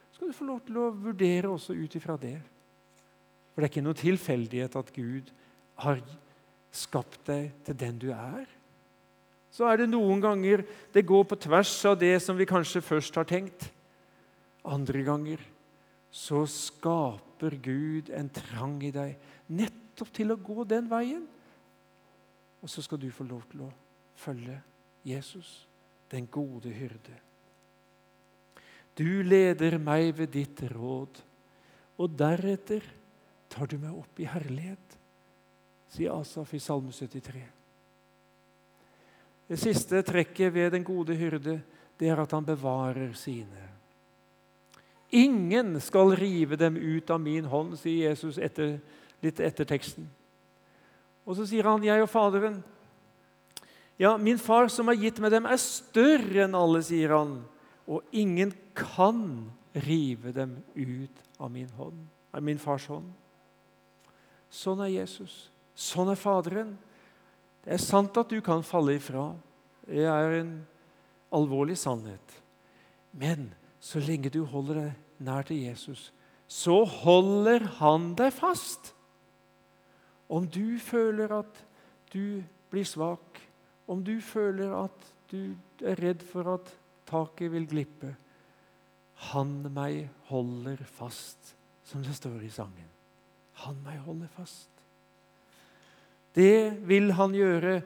Så 0.09 0.17
skal 0.17 0.31
du 0.31 0.37
få 0.39 0.47
lov 0.47 0.61
til 0.65 0.79
å 0.81 0.91
vurdere 0.95 1.51
også 1.51 1.75
ut 1.77 1.97
ifra 1.99 2.17
det. 2.19 2.37
For 3.51 3.61
det 3.61 3.67
er 3.67 3.73
ikke 3.75 3.85
noe 3.85 3.99
tilfeldighet 3.99 4.79
at 4.79 4.89
Gud 4.95 5.29
har 5.83 6.01
skapt 6.77 7.19
deg 7.29 7.51
til 7.65 7.77
den 7.79 7.97
du 8.01 8.09
er. 8.13 8.45
Så 9.51 9.65
er 9.65 9.81
det 9.81 9.89
noen 9.89 10.21
ganger 10.21 10.61
det 10.93 11.05
går 11.07 11.23
på 11.29 11.39
tvers 11.47 11.73
av 11.89 11.97
det 11.99 12.15
som 12.21 12.37
vi 12.37 12.47
kanskje 12.49 12.83
først 12.85 13.15
har 13.17 13.27
tenkt. 13.29 13.69
Andre 14.67 15.01
ganger 15.07 15.41
så 16.13 16.43
skaper 16.49 17.57
Gud 17.63 18.11
en 18.13 18.29
trang 18.33 18.77
i 18.85 18.93
deg 18.93 19.17
nettopp 19.49 20.11
til 20.13 20.33
å 20.33 20.39
gå 20.41 20.65
den 20.69 20.89
veien. 20.91 21.25
Og 22.61 22.69
så 22.71 22.83
skal 22.85 23.01
du 23.01 23.09
få 23.13 23.25
lov 23.27 23.45
til 23.51 23.65
å 23.67 23.71
følge 24.17 24.59
Jesus, 25.07 25.67
den 26.11 26.27
gode 26.31 26.71
hyrde. 26.73 27.15
Du 28.97 29.21
leder 29.23 29.77
meg 29.77 30.15
ved 30.17 30.33
ditt 30.33 30.63
råd, 30.73 31.19
og 32.01 32.15
deretter 32.17 32.85
tar 33.51 33.69
du 33.69 33.77
meg 33.77 33.93
opp 33.93 34.19
i 34.21 34.29
herlighet, 34.29 34.86
sier 35.91 36.13
Asaf 36.15 36.53
i 36.53 36.59
Salme 36.59 36.91
73. 36.91 37.43
Det 39.47 39.59
siste 39.59 40.01
trekket 40.03 40.53
ved 40.53 40.71
den 40.75 40.83
gode 40.83 41.15
hyrde 41.15 41.61
det 41.97 42.09
er 42.11 42.19
at 42.21 42.31
han 42.35 42.45
bevarer 42.45 43.13
sine. 43.17 43.63
Ingen 45.15 45.79
skal 45.81 46.11
rive 46.19 46.57
dem 46.59 46.75
ut 46.75 47.09
av 47.09 47.21
min 47.23 47.45
hånd, 47.47 47.77
sier 47.79 48.09
Jesus 48.09 48.37
etter, 48.37 48.75
litt 49.23 49.39
etter 49.39 49.65
teksten. 49.65 50.09
Og 51.25 51.35
så 51.35 51.45
sier 51.47 51.63
han, 51.63 51.83
'Jeg 51.83 52.01
og 52.01 52.09
Faderen' 52.09 52.63
Ja, 53.97 54.17
min 54.17 54.37
far 54.37 54.67
som 54.67 54.87
har 54.87 54.95
gitt 54.95 55.19
meg 55.19 55.31
dem, 55.31 55.45
er 55.45 55.57
større 55.57 56.43
enn 56.45 56.55
alle, 56.55 56.83
sier 56.85 57.15
han. 57.17 57.39
Og 57.89 58.03
ingen 58.11 58.53
kan 58.77 59.49
rive 59.73 60.31
dem 60.31 60.63
ut 60.75 61.23
av 61.39 61.51
min, 61.51 61.69
hånd, 61.69 62.03
av 62.33 62.43
min 62.43 62.59
fars 62.61 62.85
hånd. 62.91 63.09
Sånn 64.53 64.83
er 64.85 64.91
Jesus. 64.93 65.49
Sånn 65.77 66.09
er 66.09 66.17
Faderen. 66.17 66.73
Det 67.61 67.75
er 67.75 67.83
sant 67.83 68.17
at 68.17 68.31
du 68.31 68.39
kan 68.41 68.65
falle 68.65 68.97
ifra. 68.97 69.29
Det 69.85 70.07
er 70.09 70.39
en 70.39 70.51
alvorlig 71.35 71.77
sannhet. 71.77 72.37
Men 73.11 73.51
så 73.79 74.01
lenge 74.01 74.31
du 74.33 74.43
holder 74.49 74.81
deg 74.81 75.23
nær 75.27 75.45
til 75.47 75.61
Jesus, 75.67 76.11
så 76.47 76.83
holder 76.87 77.65
han 77.79 78.13
deg 78.17 78.31
fast. 78.33 78.93
Om 80.27 80.47
du 80.49 80.79
føler 80.83 81.31
at 81.39 81.61
du 82.13 82.43
blir 82.71 82.87
svak, 82.87 83.41
om 83.87 84.03
du 84.03 84.17
føler 84.21 84.73
at 84.75 85.11
du 85.31 85.55
er 85.83 85.99
redd 85.99 86.23
for 86.27 86.55
at 86.57 86.71
taket 87.07 87.51
vil 87.51 87.67
glippe 87.67 88.13
Han 89.31 89.63
meg 89.73 90.11
holder 90.27 90.83
fast, 90.85 91.55
som 91.83 92.03
det 92.05 92.13
står 92.13 92.43
i 92.45 92.51
sangen. 92.53 92.89
Han 93.63 93.79
meg 93.81 93.97
holder 94.05 94.29
fast. 94.35 94.76
Det 96.37 96.77
vil 96.85 97.09
han 97.17 97.33
gjøre 97.33 97.79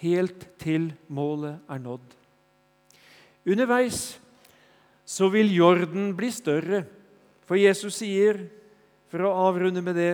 helt 0.00 0.46
til 0.62 0.88
målet 1.12 1.58
er 1.68 1.82
nådd. 1.82 2.14
Underveis 3.48 4.16
så 5.08 5.28
vil 5.32 5.50
jorden 5.52 6.12
bli 6.16 6.30
større, 6.32 6.84
for 7.48 7.60
Jesus 7.60 8.00
sier, 8.00 8.42
for 9.08 9.24
å 9.24 9.32
avrunde 9.48 9.80
med 9.84 9.96
det 9.96 10.10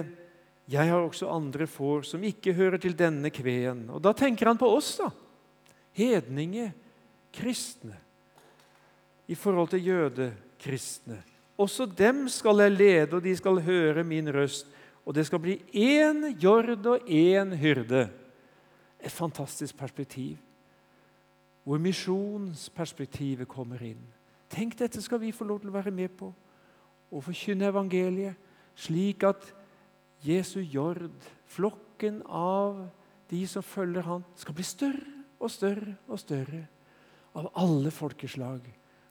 jeg 0.70 0.88
har 0.88 1.02
også 1.02 1.28
andre 1.28 1.66
får 1.68 2.06
som 2.08 2.22
ikke 2.24 2.54
hører 2.56 2.80
til 2.80 2.94
denne 2.96 3.28
kveen. 3.34 3.88
Og 3.90 4.00
Da 4.02 4.14
tenker 4.16 4.48
han 4.48 4.58
på 4.60 4.70
oss, 4.70 4.94
da. 5.02 5.10
Hedninge, 5.94 6.72
kristne, 7.34 7.98
i 9.28 9.34
forhold 9.34 9.70
til 9.74 9.84
jødekristne. 9.90 11.18
Også 11.60 11.86
dem 11.86 12.26
skal 12.32 12.64
jeg 12.64 12.74
lede, 12.74 13.16
og 13.16 13.22
de 13.22 13.34
skal 13.36 13.60
høre 13.62 14.04
min 14.06 14.30
røst. 14.32 14.66
Og 15.04 15.14
det 15.14 15.26
skal 15.26 15.40
bli 15.42 15.58
én 15.76 16.24
jord 16.40 16.86
og 16.86 17.08
én 17.08 17.54
hyrde. 17.54 18.08
Et 19.00 19.12
fantastisk 19.12 19.76
perspektiv, 19.76 20.38
hvor 21.64 21.78
misjonsperspektivet 21.78 23.48
kommer 23.48 23.82
inn. 23.82 24.00
Tenk, 24.48 24.78
dette 24.78 25.02
skal 25.02 25.20
vi 25.20 25.32
få 25.32 25.44
lov 25.44 25.60
til 25.60 25.72
å 25.72 25.76
være 25.76 25.92
med 25.92 26.12
på. 26.16 26.30
Og 27.12 27.24
forkynne 27.24 27.68
evangeliet 27.68 28.36
slik 28.74 29.24
at 29.28 29.44
Jesu 30.24 30.60
jord, 30.60 31.10
flokken 31.52 32.22
av 32.26 32.86
de 33.30 33.42
som 33.48 33.62
følger 33.62 34.06
han, 34.08 34.24
skal 34.36 34.56
bli 34.56 34.64
større 34.64 35.24
og 35.38 35.52
større 35.52 35.96
og 36.08 36.20
større. 36.20 36.64
Av 37.34 37.50
alle 37.58 37.90
folkeslag. 37.90 38.64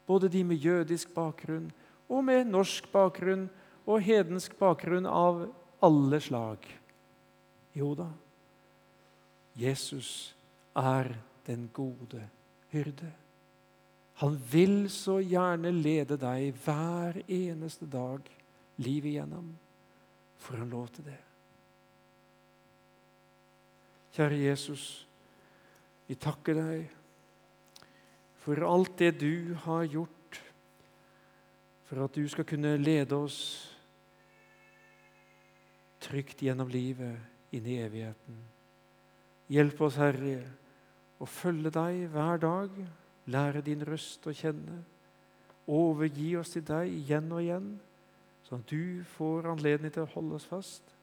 Både 0.07 0.29
de 0.31 0.43
med 0.43 0.63
jødisk 0.63 1.13
bakgrunn 1.13 1.69
og 2.09 2.23
med 2.25 2.49
norsk 2.49 2.89
bakgrunn 2.91 3.49
og 3.85 4.01
hedensk 4.03 4.55
bakgrunn 4.59 5.05
av 5.07 5.45
alle 5.83 6.19
slag. 6.23 6.65
Jo 7.73 7.93
da, 7.97 8.07
Jesus 9.59 10.33
er 10.77 11.11
den 11.47 11.67
gode 11.73 12.21
hyrde. 12.71 13.11
Han 14.21 14.37
vil 14.51 14.87
så 14.93 15.17
gjerne 15.25 15.73
lede 15.73 16.17
deg 16.21 16.53
hver 16.63 17.19
eneste 17.27 17.89
dag 17.89 18.23
livet 18.77 19.13
igjennom. 19.13 19.51
Får 20.43 20.61
han 20.61 20.69
lov 20.71 20.87
til 20.93 21.07
det? 21.09 21.19
Kjære 24.13 24.37
Jesus, 24.37 25.07
vi 26.07 26.15
takker 26.15 26.59
deg 26.59 26.83
for 28.43 28.59
alt 28.67 28.97
det 28.99 29.15
du 29.23 29.55
har 29.65 29.87
gjort, 29.89 30.39
for 31.87 32.03
at 32.05 32.15
du 32.15 32.27
skal 32.29 32.45
kunne 32.45 32.75
lede 32.77 33.15
oss 33.15 33.72
trygt 36.03 36.43
gjennom 36.43 36.69
livet 36.71 37.55
inn 37.55 37.67
i 37.69 37.79
evigheten. 37.83 38.41
Hjelp 39.53 39.81
oss, 39.85 39.99
Herre, 40.01 40.37
å 41.21 41.27
følge 41.29 41.71
deg 41.73 42.07
hver 42.11 42.41
dag, 42.41 42.75
lære 43.31 43.63
din 43.63 43.83
røst 43.87 44.25
å 44.27 44.35
kjenne, 44.35 44.81
overgi 45.71 46.33
oss 46.35 46.55
til 46.55 46.65
deg 46.67 46.91
igjen 46.91 47.31
og 47.31 47.43
igjen 47.43 47.73
sånn 48.47 48.63
at 48.63 48.71
du 48.73 49.03
får 49.15 49.47
anledning 49.53 49.93
til 49.93 50.03
å 50.03 50.11
holde 50.13 50.37
oss 50.37 50.47
fast 50.49 50.93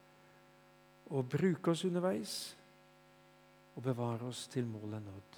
og 1.11 1.28
bruke 1.32 1.72
oss 1.72 1.86
underveis 1.88 2.34
og 3.74 3.82
bevare 3.86 4.28
oss 4.28 4.44
til 4.53 4.68
målet 4.68 5.03
nådd. 5.03 5.28